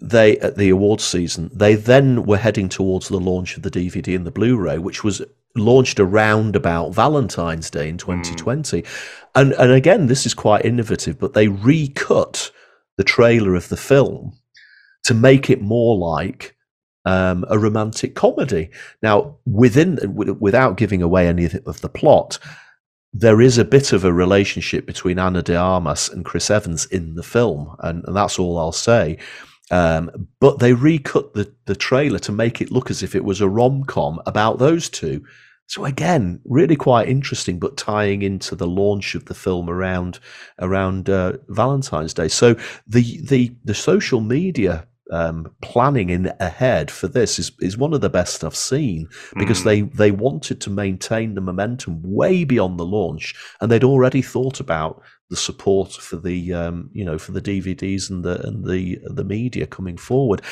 they 0.01 0.39
at 0.39 0.57
the 0.57 0.71
awards 0.71 1.05
season, 1.05 1.51
they 1.53 1.75
then 1.75 2.25
were 2.25 2.39
heading 2.39 2.69
towards 2.69 3.09
the 3.09 3.21
launch 3.21 3.57
of 3.57 3.63
the 3.63 3.71
DVD 3.71 4.17
and 4.17 4.27
the 4.27 4.31
Blu-ray, 4.31 4.79
which 4.79 5.05
was 5.05 5.23
launched 5.55 6.01
around 6.01 6.57
about 6.57 6.95
Valentine's 6.95 7.71
Day 7.71 7.89
in 7.89 7.95
hmm. 7.95 8.23
2020. 8.23 8.85
And 9.35 9.53
and 9.53 9.73
again, 9.73 10.07
this 10.07 10.27
is 10.27 10.35
quite 10.35 10.65
innovative, 10.65 11.19
but 11.19 11.35
they 11.35 11.49
recut 11.49 12.51
the 12.97 13.05
trailer 13.05 13.55
of 13.55 13.69
the 13.69 13.77
film 13.77 14.33
to 15.05 15.15
make 15.15 15.51
it 15.51 15.61
more 15.61 15.97
like 15.97 16.57
um, 17.05 17.45
a 17.49 17.59
romantic 17.59 18.15
comedy. 18.15 18.71
Now, 19.03 19.37
within 19.45 19.97
w- 19.97 20.37
without 20.39 20.77
giving 20.77 21.03
away 21.03 21.29
any 21.29 21.45
of 21.45 21.81
the- 21.81 21.89
plot, 21.89 22.39
there 23.13 23.41
is 23.41 23.59
a 23.59 23.65
bit 23.65 23.93
of 23.93 24.05
a 24.05 24.13
relationship 24.13 24.87
between 24.87 25.19
Ana 25.19 25.43
de 25.43 25.55
Armas 25.55 26.09
and 26.09 26.25
Chris 26.25 26.51
Evans 26.51 26.87
in 26.87 27.15
the 27.15 27.23
film, 27.23 27.77
and, 27.81 28.05
and 28.07 28.17
that's 28.17 28.39
all 28.39 28.59
I'll 28.59 28.73
say. 28.73 29.19
Um, 29.71 30.29
but 30.41 30.59
they 30.59 30.73
recut 30.75 31.35
the, 31.35 31.53
the 31.67 31.77
trailer 31.77 32.19
to 32.21 32.33
make 32.33 32.61
it 32.61 32.71
look 32.71 32.91
as 32.91 33.03
if 33.03 33.15
it 33.15 33.25
was 33.25 33.41
a 33.41 33.49
rom 33.49 33.85
com 33.85 34.21
about 34.27 34.59
those 34.59 34.89
two. 34.89 35.25
So 35.67 35.85
again, 35.87 36.41
really 36.45 36.77
quite 36.77 37.09
interesting, 37.09 37.59
but 37.59 37.79
tying 37.79 38.23
into 38.23 38.55
the 38.55 38.67
launch 38.67 39.15
of 39.15 39.25
the 39.27 39.35
film 39.35 39.71
around 39.71 40.19
around 40.59 41.09
uh, 41.09 41.35
Valentine's 41.49 42.13
Day. 42.13 42.29
So 42.29 42.55
the 42.87 43.21
the 43.23 43.55
the 43.65 43.75
social 43.75 44.21
media 44.21 44.87
um, 45.13 45.55
planning 45.61 46.11
in 46.11 46.33
ahead 46.41 46.91
for 46.91 47.07
this 47.07 47.39
is 47.39 47.53
is 47.61 47.77
one 47.77 47.93
of 47.95 48.01
the 48.01 48.11
best 48.11 48.43
I've 48.43 48.57
seen 48.57 49.09
because 49.37 49.61
Mm. 49.61 49.65
they 49.65 49.81
they 49.83 50.11
wanted 50.11 50.61
to 50.63 50.71
maintain 50.71 51.35
the 51.35 51.41
momentum 51.41 52.01
way 52.03 52.45
beyond 52.45 52.79
the 52.81 52.87
launch, 52.87 53.35
and 53.61 53.71
they'd 53.71 53.85
already 53.85 54.23
thought 54.23 54.59
about 54.61 55.03
the 55.31 55.37
support 55.37 55.93
for 55.93 56.17
the 56.17 56.53
um, 56.53 56.91
you 56.93 57.05
know 57.05 57.19
for 57.19 57.33
the 57.33 57.43
DVDs 57.43 58.11
and 58.11 58.25
the 58.25 58.41
and 58.47 58.65
the 58.65 58.99
the 59.05 59.25
media 59.25 59.67
coming 59.67 59.97
forward. 59.99 60.43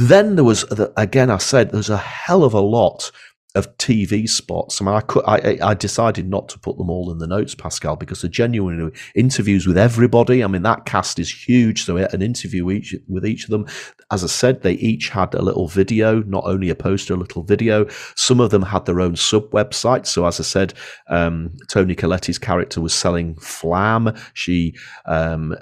Then 0.00 0.36
there 0.36 0.44
was 0.44 0.62
the, 0.70 0.90
again, 0.96 1.28
I 1.30 1.36
said 1.38 1.70
there's 1.70 1.90
a 1.90 1.98
hell 1.98 2.44
of 2.44 2.54
a 2.54 2.60
lot 2.60 3.10
of 3.54 3.76
TV 3.76 4.28
spots. 4.28 4.80
I 4.80 4.84
mean, 4.84 4.94
I, 4.94 5.00
could, 5.00 5.24
I, 5.26 5.58
I 5.62 5.74
decided 5.74 6.28
not 6.28 6.48
to 6.50 6.58
put 6.58 6.78
them 6.78 6.88
all 6.88 7.10
in 7.10 7.18
the 7.18 7.26
notes, 7.26 7.54
Pascal, 7.54 7.96
because 7.96 8.22
the 8.22 8.28
genuine 8.28 8.92
interviews 9.14 9.66
with 9.66 9.76
everybody. 9.76 10.42
I 10.42 10.46
mean, 10.46 10.62
that 10.62 10.86
cast 10.86 11.18
is 11.18 11.30
huge. 11.30 11.84
So 11.84 11.96
an 11.98 12.22
interview 12.22 12.70
each 12.70 12.94
with 13.08 13.26
each 13.26 13.44
of 13.44 13.50
them. 13.50 13.66
As 14.10 14.24
I 14.24 14.28
said, 14.28 14.62
they 14.62 14.74
each 14.74 15.10
had 15.10 15.34
a 15.34 15.42
little 15.42 15.68
video, 15.68 16.22
not 16.22 16.44
only 16.44 16.70
a 16.70 16.74
poster, 16.74 17.14
a 17.14 17.16
little 17.16 17.42
video. 17.42 17.86
Some 18.16 18.40
of 18.40 18.50
them 18.50 18.62
had 18.62 18.86
their 18.86 19.00
own 19.00 19.16
sub 19.16 19.50
websites. 19.50 20.06
So 20.06 20.26
as 20.26 20.40
I 20.40 20.44
said, 20.44 20.74
um, 21.08 21.52
Tony 21.68 21.94
Colletti's 21.94 22.38
character 22.38 22.80
was 22.80 22.94
selling 22.94 23.36
flam. 23.36 24.14
She 24.32 24.74
um, 25.04 25.56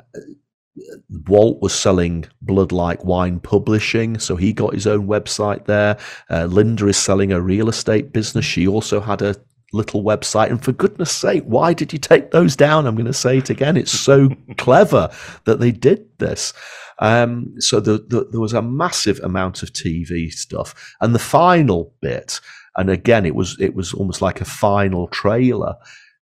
Walt 1.26 1.60
was 1.60 1.74
selling 1.74 2.26
Blood 2.42 2.72
Like 2.72 3.04
Wine 3.04 3.40
Publishing, 3.40 4.18
so 4.18 4.36
he 4.36 4.52
got 4.52 4.74
his 4.74 4.86
own 4.86 5.06
website 5.06 5.66
there. 5.66 5.98
Uh, 6.30 6.46
Linda 6.46 6.86
is 6.86 6.96
selling 6.96 7.32
a 7.32 7.40
real 7.40 7.68
estate 7.68 8.12
business. 8.12 8.44
She 8.44 8.66
also 8.66 9.00
had 9.00 9.22
a 9.22 9.36
little 9.72 10.02
website. 10.02 10.50
And 10.50 10.62
for 10.62 10.72
goodness 10.72 11.10
sake, 11.10 11.44
why 11.44 11.72
did 11.74 11.92
you 11.92 11.98
take 11.98 12.30
those 12.30 12.56
down? 12.56 12.86
I'm 12.86 12.96
going 12.96 13.06
to 13.06 13.12
say 13.12 13.38
it 13.38 13.50
again. 13.50 13.76
It's 13.76 13.92
so 13.92 14.30
clever 14.58 15.10
that 15.44 15.60
they 15.60 15.70
did 15.70 16.06
this. 16.18 16.52
Um, 16.98 17.54
so 17.58 17.80
the, 17.80 18.04
the, 18.08 18.26
there 18.30 18.40
was 18.40 18.52
a 18.52 18.62
massive 18.62 19.20
amount 19.20 19.62
of 19.62 19.72
TV 19.72 20.30
stuff. 20.32 20.94
And 21.00 21.14
the 21.14 21.18
final 21.18 21.94
bit, 22.00 22.40
and 22.76 22.90
again, 22.90 23.26
it 23.26 23.34
was 23.34 23.56
it 23.58 23.74
was 23.74 23.92
almost 23.92 24.22
like 24.22 24.40
a 24.40 24.44
final 24.44 25.08
trailer. 25.08 25.74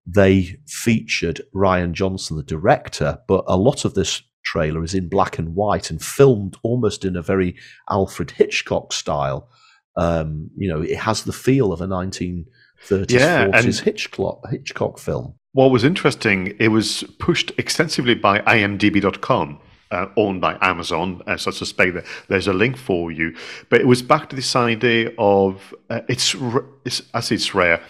They 0.06 0.56
featured 0.66 1.42
Rian 1.54 1.92
Johnson, 1.92 2.36
the 2.38 2.42
director, 2.42 3.18
but 3.26 3.44
a 3.46 3.56
lot 3.56 3.84
of 3.84 3.94
this 3.94 4.22
trailer 4.52 4.82
is 4.84 4.94
in 4.94 5.08
black 5.08 5.38
and 5.38 5.54
white 5.54 5.90
and 5.90 6.00
filmed 6.02 6.56
almost 6.62 7.04
in 7.04 7.16
a 7.16 7.22
very 7.22 7.54
Alfred 7.90 8.30
Hitchcock 8.32 8.92
style. 8.92 9.48
Um, 9.96 10.50
you 10.56 10.68
know, 10.70 10.80
it 10.80 10.96
has 10.98 11.24
the 11.24 11.32
feel 11.32 11.72
of 11.72 11.80
a 11.80 11.86
1930s, 11.86 13.10
Yeah, 13.10 13.48
40s 13.48 13.80
Hitchcock, 13.82 14.40
Hitchcock 14.50 14.98
film. 14.98 15.34
what 15.52 15.70
was 15.70 15.84
interesting, 15.84 16.54
it 16.58 16.68
was 16.68 17.04
pushed 17.18 17.52
extensively 17.58 18.14
by 18.14 18.40
IMDb.com. 18.40 19.60
Uh, 19.90 20.06
owned 20.18 20.38
by 20.38 20.54
Amazon, 20.60 21.22
uh, 21.26 21.34
so 21.38 21.50
I 21.50 21.54
suspect 21.54 21.94
that 21.94 22.04
there's 22.28 22.46
a 22.46 22.52
link 22.52 22.76
for 22.76 23.10
you. 23.10 23.34
But 23.70 23.80
it 23.80 23.86
was 23.86 24.02
back 24.02 24.28
to 24.28 24.36
this 24.36 24.54
idea 24.54 25.12
of 25.16 25.74
uh, 25.88 26.02
it's, 26.10 26.36
it's 26.84 27.00
as 27.14 27.32
it's 27.32 27.54
rare. 27.54 27.80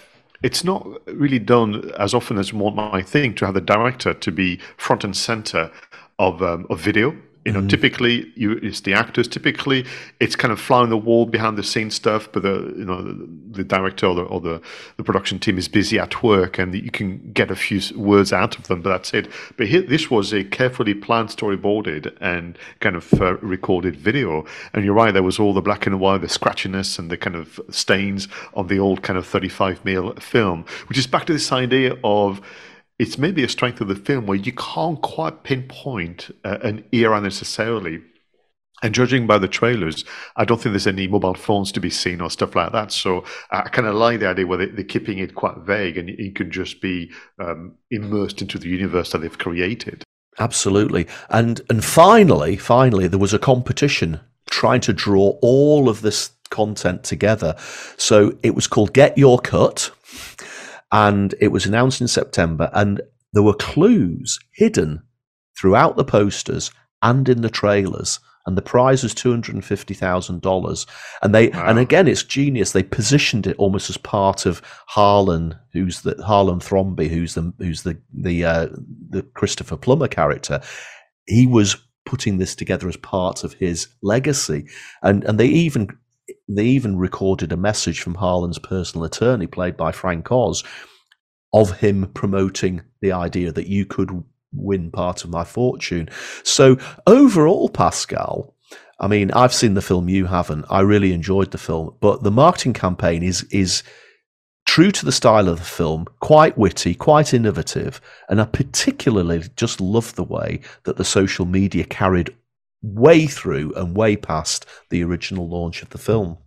It's 0.40 0.62
not 0.62 0.86
really 1.08 1.40
done 1.40 1.90
as 1.98 2.14
often 2.14 2.38
as 2.38 2.52
one 2.52 2.76
might 2.76 3.08
think 3.08 3.36
to 3.38 3.46
have 3.46 3.54
the 3.54 3.60
director 3.60 4.14
to 4.14 4.30
be 4.30 4.60
front 4.76 5.02
and 5.02 5.16
center 5.16 5.72
of 6.18 6.42
um, 6.42 6.66
of 6.70 6.80
video. 6.80 7.16
You 7.44 7.54
know, 7.54 7.66
typically 7.66 8.30
you 8.34 8.60
it's 8.62 8.80
the 8.80 8.92
actors. 8.92 9.26
Typically, 9.26 9.86
it's 10.20 10.36
kind 10.36 10.52
of 10.52 10.60
fly 10.60 10.80
on 10.80 10.90
the 10.90 10.98
wall 10.98 11.24
behind 11.24 11.56
the 11.56 11.62
scenes 11.62 11.94
stuff. 11.94 12.30
But 12.30 12.42
the 12.42 12.74
you 12.76 12.84
know 12.84 13.02
the, 13.02 13.26
the 13.50 13.64
director 13.64 14.06
or 14.06 14.14
the 14.16 14.22
or 14.22 14.40
the, 14.40 14.60
the 14.98 15.02
production 15.02 15.38
team 15.38 15.56
is 15.56 15.66
busy 15.66 15.98
at 15.98 16.22
work, 16.22 16.58
and 16.58 16.74
you 16.74 16.90
can 16.90 17.32
get 17.32 17.50
a 17.50 17.56
few 17.56 17.80
words 17.96 18.34
out 18.34 18.58
of 18.58 18.66
them. 18.66 18.82
But 18.82 18.90
that's 18.90 19.14
it. 19.14 19.30
But 19.56 19.68
here, 19.68 19.80
this 19.80 20.10
was 20.10 20.34
a 20.34 20.44
carefully 20.44 20.92
planned, 20.92 21.30
storyboarded, 21.30 22.14
and 22.20 22.58
kind 22.80 22.96
of 22.96 23.14
uh, 23.14 23.36
recorded 23.38 23.96
video. 23.96 24.44
And 24.74 24.84
you're 24.84 24.92
right, 24.92 25.12
there 25.12 25.22
was 25.22 25.38
all 25.38 25.54
the 25.54 25.62
black 25.62 25.86
and 25.86 25.98
white, 25.98 26.20
the 26.20 26.26
scratchiness, 26.26 26.98
and 26.98 27.10
the 27.10 27.16
kind 27.16 27.36
of 27.36 27.58
stains 27.70 28.28
on 28.52 28.66
the 28.66 28.78
old 28.78 29.02
kind 29.02 29.18
of 29.18 29.26
35 29.26 29.86
mil 29.86 30.12
film, 30.16 30.66
which 30.90 30.98
is 30.98 31.06
back 31.06 31.24
to 31.24 31.32
this 31.32 31.50
idea 31.50 31.96
of 32.04 32.42
it's 32.98 33.18
maybe 33.18 33.44
a 33.44 33.48
strength 33.48 33.80
of 33.80 33.88
the 33.88 33.94
film 33.94 34.26
where 34.26 34.38
you 34.38 34.52
can't 34.52 35.00
quite 35.02 35.44
pinpoint 35.44 36.30
uh, 36.44 36.58
an 36.62 36.84
era 36.92 37.20
necessarily. 37.20 38.00
And 38.80 38.94
judging 38.94 39.26
by 39.26 39.38
the 39.38 39.48
trailers, 39.48 40.04
I 40.36 40.44
don't 40.44 40.60
think 40.60 40.72
there's 40.72 40.86
any 40.86 41.08
mobile 41.08 41.34
phones 41.34 41.72
to 41.72 41.80
be 41.80 41.90
seen 41.90 42.20
or 42.20 42.30
stuff 42.30 42.54
like 42.54 42.70
that. 42.72 42.92
So 42.92 43.24
I 43.50 43.62
kind 43.62 43.88
of 43.88 43.96
like 43.96 44.20
the 44.20 44.28
idea 44.28 44.46
where 44.46 44.58
they, 44.58 44.66
they're 44.66 44.84
keeping 44.84 45.18
it 45.18 45.34
quite 45.34 45.56
vague 45.58 45.98
and 45.98 46.08
you 46.08 46.32
can 46.32 46.50
just 46.50 46.80
be 46.80 47.10
um, 47.40 47.74
immersed 47.90 48.40
into 48.40 48.56
the 48.56 48.68
universe 48.68 49.10
that 49.10 49.18
they've 49.18 49.38
created. 49.38 50.04
Absolutely. 50.38 51.08
And 51.28 51.60
and 51.68 51.84
finally, 51.84 52.56
finally, 52.56 53.08
there 53.08 53.18
was 53.18 53.34
a 53.34 53.38
competition 53.40 54.20
trying 54.48 54.80
to 54.82 54.92
draw 54.92 55.36
all 55.42 55.88
of 55.88 56.02
this 56.02 56.30
content 56.50 57.02
together. 57.02 57.56
So 57.96 58.38
it 58.42 58.54
was 58.54 58.66
called 58.66 58.94
Get 58.94 59.18
Your 59.18 59.38
Cut, 59.40 59.90
and 60.90 61.34
it 61.40 61.48
was 61.48 61.66
announced 61.66 62.00
in 62.00 62.08
September, 62.08 62.70
and 62.72 63.00
there 63.32 63.42
were 63.42 63.54
clues 63.54 64.38
hidden 64.52 65.02
throughout 65.58 65.96
the 65.96 66.04
posters 66.04 66.70
and 67.02 67.28
in 67.28 67.42
the 67.42 67.50
trailers. 67.50 68.20
And 68.46 68.56
the 68.56 68.62
prize 68.62 69.02
was 69.02 69.12
two 69.12 69.30
hundred 69.30 69.56
and 69.56 69.64
fifty 69.64 69.92
thousand 69.92 70.40
dollars. 70.40 70.86
And 71.20 71.34
they 71.34 71.50
and 71.50 71.78
again 71.78 72.08
it's 72.08 72.22
genius. 72.22 72.72
They 72.72 72.82
positioned 72.82 73.46
it 73.46 73.56
almost 73.58 73.90
as 73.90 73.98
part 73.98 74.46
of 74.46 74.62
Harlan, 74.86 75.54
who's 75.74 76.00
the 76.00 76.14
Harlan 76.24 76.60
Thrombey, 76.60 77.08
who's 77.08 77.34
the 77.34 77.52
who's 77.58 77.82
the 77.82 78.00
the 78.14 78.46
uh, 78.46 78.68
the 79.10 79.22
Christopher 79.34 79.76
Plummer 79.76 80.08
character. 80.08 80.62
He 81.26 81.46
was 81.46 81.76
putting 82.06 82.38
this 82.38 82.56
together 82.56 82.88
as 82.88 82.96
part 82.96 83.44
of 83.44 83.52
his 83.52 83.88
legacy. 84.02 84.66
And 85.02 85.24
and 85.24 85.38
they 85.38 85.48
even 85.48 85.88
they 86.48 86.64
even 86.64 86.98
recorded 86.98 87.52
a 87.52 87.56
message 87.56 88.00
from 88.00 88.14
Harlan's 88.14 88.58
personal 88.58 89.04
attorney, 89.04 89.46
played 89.46 89.76
by 89.76 89.92
Frank 89.92 90.30
Oz, 90.32 90.64
of 91.52 91.78
him 91.78 92.10
promoting 92.14 92.82
the 93.00 93.12
idea 93.12 93.52
that 93.52 93.66
you 93.66 93.86
could 93.86 94.24
win 94.52 94.90
part 94.90 95.24
of 95.24 95.30
my 95.30 95.44
fortune. 95.44 96.08
So 96.42 96.78
overall, 97.06 97.68
Pascal, 97.68 98.54
I 99.00 99.06
mean, 99.06 99.30
I've 99.30 99.54
seen 99.54 99.74
the 99.74 99.82
film, 99.82 100.08
you 100.08 100.26
haven't. 100.26 100.64
I 100.68 100.80
really 100.80 101.12
enjoyed 101.12 101.50
the 101.50 101.58
film, 101.58 101.94
but 102.00 102.22
the 102.22 102.30
marketing 102.30 102.72
campaign 102.72 103.22
is 103.22 103.44
is 103.50 103.82
true 104.66 104.90
to 104.90 105.04
the 105.04 105.12
style 105.12 105.48
of 105.48 105.58
the 105.58 105.64
film, 105.64 106.06
quite 106.20 106.58
witty, 106.58 106.94
quite 106.94 107.32
innovative, 107.32 108.00
and 108.28 108.40
I 108.40 108.44
particularly 108.44 109.44
just 109.56 109.80
love 109.80 110.14
the 110.14 110.24
way 110.24 110.60
that 110.84 110.96
the 110.96 111.04
social 111.04 111.46
media 111.46 111.84
carried 111.84 112.34
way 112.82 113.26
through 113.26 113.72
and 113.74 113.96
way 113.96 114.16
past 114.16 114.66
the 114.90 115.02
original 115.02 115.48
launch 115.48 115.82
of 115.82 115.90
the 115.90 115.98
film. 115.98 116.38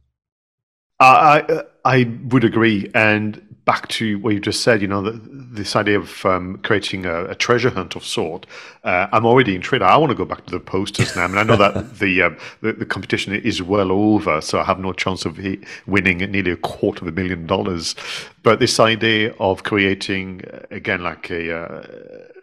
I, 0.99 1.43
I 1.47 1.63
I 1.83 2.17
would 2.29 2.43
agree, 2.43 2.91
and 2.93 3.41
back 3.65 3.87
to 3.87 4.17
what 4.19 4.33
you 4.33 4.39
just 4.39 4.61
said, 4.61 4.81
you 4.81 4.87
know, 4.87 5.01
the, 5.01 5.19
this 5.23 5.75
idea 5.75 5.99
of 5.99 6.25
um, 6.25 6.57
creating 6.63 7.05
a, 7.05 7.25
a 7.25 7.35
treasure 7.35 7.69
hunt 7.69 7.95
of 7.95 8.03
sort. 8.03 8.45
Uh, 8.83 9.07
I'm 9.11 9.25
already 9.25 9.55
intrigued. 9.55 9.83
I 9.83 9.97
want 9.97 10.09
to 10.11 10.15
go 10.15 10.25
back 10.25 10.45
to 10.47 10.51
the 10.51 10.59
posters 10.59 11.15
now. 11.15 11.23
I 11.23 11.27
mean, 11.27 11.37
I 11.37 11.43
know 11.43 11.55
that 11.57 11.97
the, 11.99 12.21
uh, 12.21 12.29
the 12.61 12.73
the 12.73 12.85
competition 12.85 13.33
is 13.33 13.61
well 13.61 13.91
over, 13.91 14.41
so 14.41 14.59
I 14.59 14.63
have 14.63 14.79
no 14.79 14.93
chance 14.93 15.25
of 15.25 15.39
winning 15.87 16.17
nearly 16.17 16.51
a 16.51 16.57
quarter 16.57 17.03
of 17.03 17.07
a 17.07 17.11
million 17.11 17.45
dollars. 17.45 17.95
But 18.43 18.59
this 18.59 18.79
idea 18.79 19.33
of 19.39 19.63
creating 19.63 20.43
again 20.69 21.01
like 21.01 21.29
a 21.29 21.55
uh, 21.55 21.87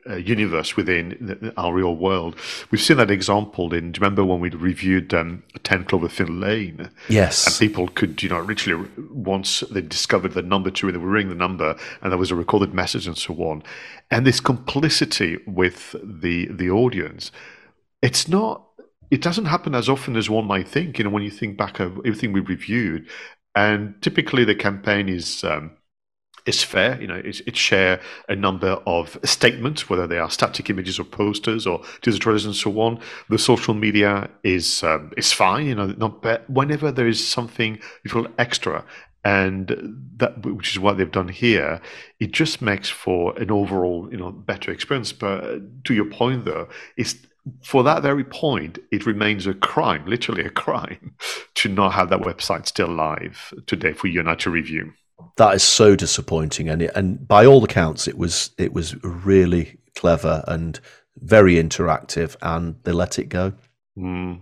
a 0.09 0.19
universe 0.19 0.77
within 0.77 1.17
the- 1.21 1.53
our 1.57 1.73
real 1.73 1.95
world. 1.97 2.37
We've 2.71 2.81
seen 2.81 2.97
that 2.97 3.11
example 3.11 3.73
in. 3.75 3.93
Do 3.93 3.99
you 3.99 4.03
remember 4.03 4.25
when 4.25 4.41
we 4.41 4.51
reviewed 4.51 5.13
um, 5.15 5.43
Ten 5.63 5.85
Cloverfield 5.85 6.41
Lane? 6.41 6.91
Yes. 7.09 7.47
and 7.47 7.57
people 7.69 7.89
could, 7.89 8.23
you 8.23 8.29
know, 8.29 8.41
literally 8.41 8.89
once 9.11 9.61
they 9.71 9.83
discovered 9.83 10.33
the 10.33 10.43
number 10.43 10.71
two 10.71 10.87
and 10.89 10.95
they 10.95 11.01
were 11.01 11.09
ringing 11.09 11.31
the 11.31 11.35
number, 11.37 11.77
and 12.03 12.11
there 12.11 12.19
was 12.19 12.31
a 12.31 12.35
recorded 12.37 12.75
message 12.75 13.07
and 13.07 13.17
so 13.19 13.35
on, 13.35 13.63
and 14.11 14.27
this 14.27 14.41
complicity 14.41 15.39
with 15.47 15.95
the 16.03 16.47
the 16.51 16.71
audience. 16.71 17.31
It's 18.03 18.29
not. 18.29 18.65
It 19.11 19.23
doesn't 19.23 19.47
happen 19.47 19.75
as 19.75 19.89
often 19.89 20.17
as 20.17 20.29
one 20.29 20.47
might 20.47 20.69
think. 20.69 20.99
You 20.99 21.05
know, 21.05 21.11
when 21.11 21.23
you 21.23 21.31
think 21.31 21.57
back 21.57 21.81
of 21.81 21.99
everything 21.99 22.33
we've 22.33 22.49
reviewed, 22.49 23.09
and 23.55 23.95
typically 24.03 24.45
the 24.45 24.55
campaign 24.55 25.09
is. 25.09 25.45
Um, 25.45 25.73
is 26.49 26.65
fair. 26.65 27.01
You 27.01 27.07
know, 27.07 27.21
it's, 27.23 27.41
it 27.41 27.57
share 27.57 28.01
a 28.29 28.35
number 28.35 28.81
of 28.87 29.19
statements, 29.25 29.89
whether 29.89 30.07
they 30.07 30.19
are 30.19 30.31
static 30.31 30.71
images 30.71 30.99
or 30.99 31.05
posters 31.05 31.67
or 31.67 31.83
teaser 32.03 32.19
trailers 32.19 32.47
and 32.47 32.55
so 32.55 32.81
on. 32.81 33.01
The 33.29 33.39
social 33.39 33.75
media 33.75 34.31
is 34.43 34.83
um, 34.83 35.13
is 35.17 35.33
fine. 35.33 35.67
You 35.67 35.75
know, 35.75 35.87
not. 35.87 36.49
Whenever 36.49 36.91
there 36.91 37.07
is 37.07 37.27
something 37.27 37.79
feel 38.07 38.27
extra, 38.39 38.85
and 39.25 39.67
that 40.17 40.45
which 40.47 40.71
is 40.71 40.79
what 40.79 40.97
they've 40.97 41.11
done 41.11 41.29
here, 41.29 41.81
it 42.19 42.33
just 42.33 42.63
makes 42.63 42.89
for 42.89 43.39
an 43.39 43.51
overall 43.51 44.09
you 44.11 44.17
know 44.17 44.33
better 44.33 44.73
experience. 44.73 45.13
But 45.13 45.85
to 45.85 45.95
your 45.95 46.07
point, 46.07 46.47
though, 46.47 46.69
it's 46.97 47.17
for 47.63 47.83
that 47.83 48.03
very 48.03 48.25
point, 48.25 48.79
it 48.91 49.07
remains 49.07 49.47
a 49.47 49.55
crime, 49.55 50.05
literally 50.07 50.45
a 50.45 50.51
crime, 50.65 51.15
to 51.57 51.69
not 51.69 51.93
have 51.93 52.11
that 52.11 52.21
website 52.21 52.67
still 52.67 52.89
live 52.89 53.53
today 53.67 53.93
for 53.93 54.07
you 54.07 54.21
and 54.21 54.29
I 54.29 54.35
to 54.37 54.51
review. 54.51 54.93
That 55.39 55.55
is 55.55 55.63
so 55.63 55.97
disappointing, 55.97 56.69
and 56.69 56.83
it, 56.83 56.91
and 56.95 57.27
by 57.27 57.47
all 57.47 57.65
accounts, 57.65 58.09
it 58.09 58.19
was 58.19 58.51
it 58.59 58.73
was 58.73 59.03
really 59.05 59.79
clever 59.95 60.45
and 60.49 60.79
very 61.17 61.55
interactive, 61.55 62.37
and 62.43 62.75
they 62.83 62.93
let 62.93 63.19
it 63.19 63.29
go. 63.29 63.53
Mm. 63.97 64.41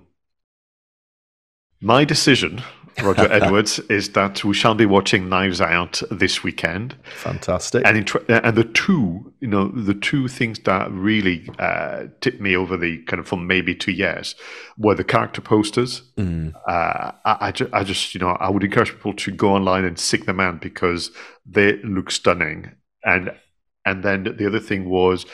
My 1.80 2.04
decision, 2.04 2.62
Roger 3.02 3.30
Edwards, 3.32 3.78
is 3.90 4.10
that 4.12 4.44
we 4.44 4.54
shall 4.54 4.74
be 4.74 4.86
watching 4.86 5.28
Knives 5.28 5.60
Out 5.60 6.02
this 6.10 6.42
weekend. 6.42 6.96
Fantastic. 7.16 7.82
And 7.86 7.96
intra- 7.96 8.24
and 8.28 8.56
the 8.56 8.64
two, 8.64 9.32
you 9.40 9.48
know, 9.48 9.68
the 9.68 9.94
two 9.94 10.28
things 10.28 10.58
that 10.60 10.90
really 10.90 11.48
uh, 11.58 12.04
tipped 12.20 12.40
me 12.40 12.56
over 12.56 12.76
the 12.76 13.02
kind 13.04 13.20
of 13.20 13.28
for 13.28 13.36
maybe 13.36 13.74
two 13.74 13.92
years 13.92 14.34
were 14.78 14.94
the 14.94 15.04
character 15.04 15.40
posters. 15.40 16.02
Mm. 16.16 16.54
Uh, 16.66 17.12
I, 17.24 17.36
I, 17.40 17.52
ju- 17.52 17.70
I 17.72 17.84
just, 17.84 18.14
you 18.14 18.20
know, 18.20 18.30
I 18.40 18.50
would 18.50 18.64
encourage 18.64 18.92
people 18.92 19.14
to 19.14 19.30
go 19.30 19.52
online 19.52 19.84
and 19.84 19.98
seek 19.98 20.26
them 20.26 20.40
out 20.40 20.60
because 20.60 21.10
they 21.44 21.80
look 21.82 22.10
stunning. 22.10 22.72
And 23.04 23.32
and 23.84 24.02
then 24.02 24.24
the 24.36 24.46
other 24.46 24.58
thing 24.58 24.88
was 24.88 25.24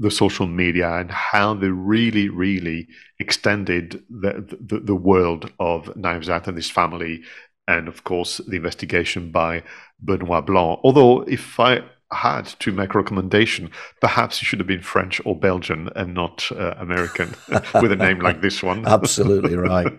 the 0.00 0.10
social 0.10 0.46
media 0.46 0.90
and 0.94 1.10
how 1.10 1.52
they 1.52 1.68
really, 1.68 2.30
really 2.30 2.88
extended 3.18 4.02
the, 4.08 4.56
the, 4.58 4.80
the 4.80 4.94
world 4.94 5.52
of 5.60 5.94
Knives 5.94 6.30
Out 6.30 6.48
and 6.48 6.56
this 6.56 6.70
family, 6.70 7.22
and 7.68 7.86
of 7.86 8.02
course 8.02 8.38
the 8.38 8.56
investigation 8.56 9.30
by 9.30 9.62
Benoit 10.02 10.46
Blanc. 10.46 10.80
Although, 10.82 11.20
if 11.22 11.60
I 11.60 11.82
had 12.10 12.46
to 12.60 12.72
make 12.72 12.94
a 12.94 12.98
recommendation, 12.98 13.70
perhaps 14.00 14.40
it 14.40 14.46
should 14.46 14.58
have 14.58 14.66
been 14.66 14.80
French 14.80 15.20
or 15.26 15.38
Belgian 15.38 15.90
and 15.94 16.14
not 16.14 16.50
uh, 16.52 16.74
American 16.78 17.34
with 17.82 17.92
a 17.92 17.96
name 17.96 18.20
like 18.20 18.40
this 18.40 18.62
one. 18.62 18.86
Absolutely 18.86 19.54
right. 19.70 19.92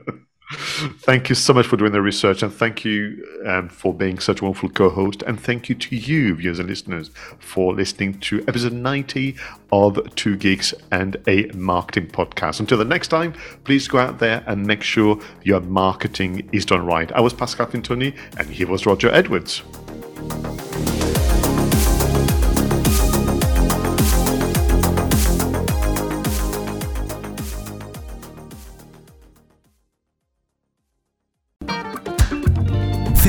Thank 0.51 1.29
you 1.29 1.35
so 1.35 1.53
much 1.53 1.67
for 1.67 1.77
doing 1.77 1.91
the 1.91 2.01
research, 2.01 2.43
and 2.43 2.53
thank 2.53 2.83
you 2.83 3.25
um, 3.45 3.69
for 3.69 3.93
being 3.93 4.19
such 4.19 4.41
a 4.41 4.43
wonderful 4.43 4.69
co-host. 4.69 5.21
And 5.23 5.39
thank 5.39 5.69
you 5.69 5.75
to 5.75 5.95
you, 5.95 6.35
viewers 6.35 6.59
and 6.59 6.69
listeners, 6.69 7.09
for 7.39 7.73
listening 7.73 8.19
to 8.21 8.43
episode 8.47 8.73
90 8.73 9.35
of 9.71 10.13
Two 10.15 10.35
Geeks 10.35 10.73
and 10.91 11.17
a 11.27 11.45
Marketing 11.53 12.07
Podcast. 12.07 12.59
Until 12.59 12.77
the 12.77 12.85
next 12.85 13.07
time, 13.07 13.33
please 13.63 13.87
go 13.87 13.99
out 13.99 14.19
there 14.19 14.43
and 14.45 14.65
make 14.65 14.83
sure 14.83 15.19
your 15.43 15.61
marketing 15.61 16.49
is 16.51 16.65
done 16.65 16.85
right. 16.85 17.11
I 17.13 17.21
was 17.21 17.33
Pascal 17.33 17.67
Fintoni, 17.67 18.17
and 18.37 18.49
he 18.49 18.65
was 18.65 18.85
Roger 18.85 19.09
Edwards. 19.09 19.63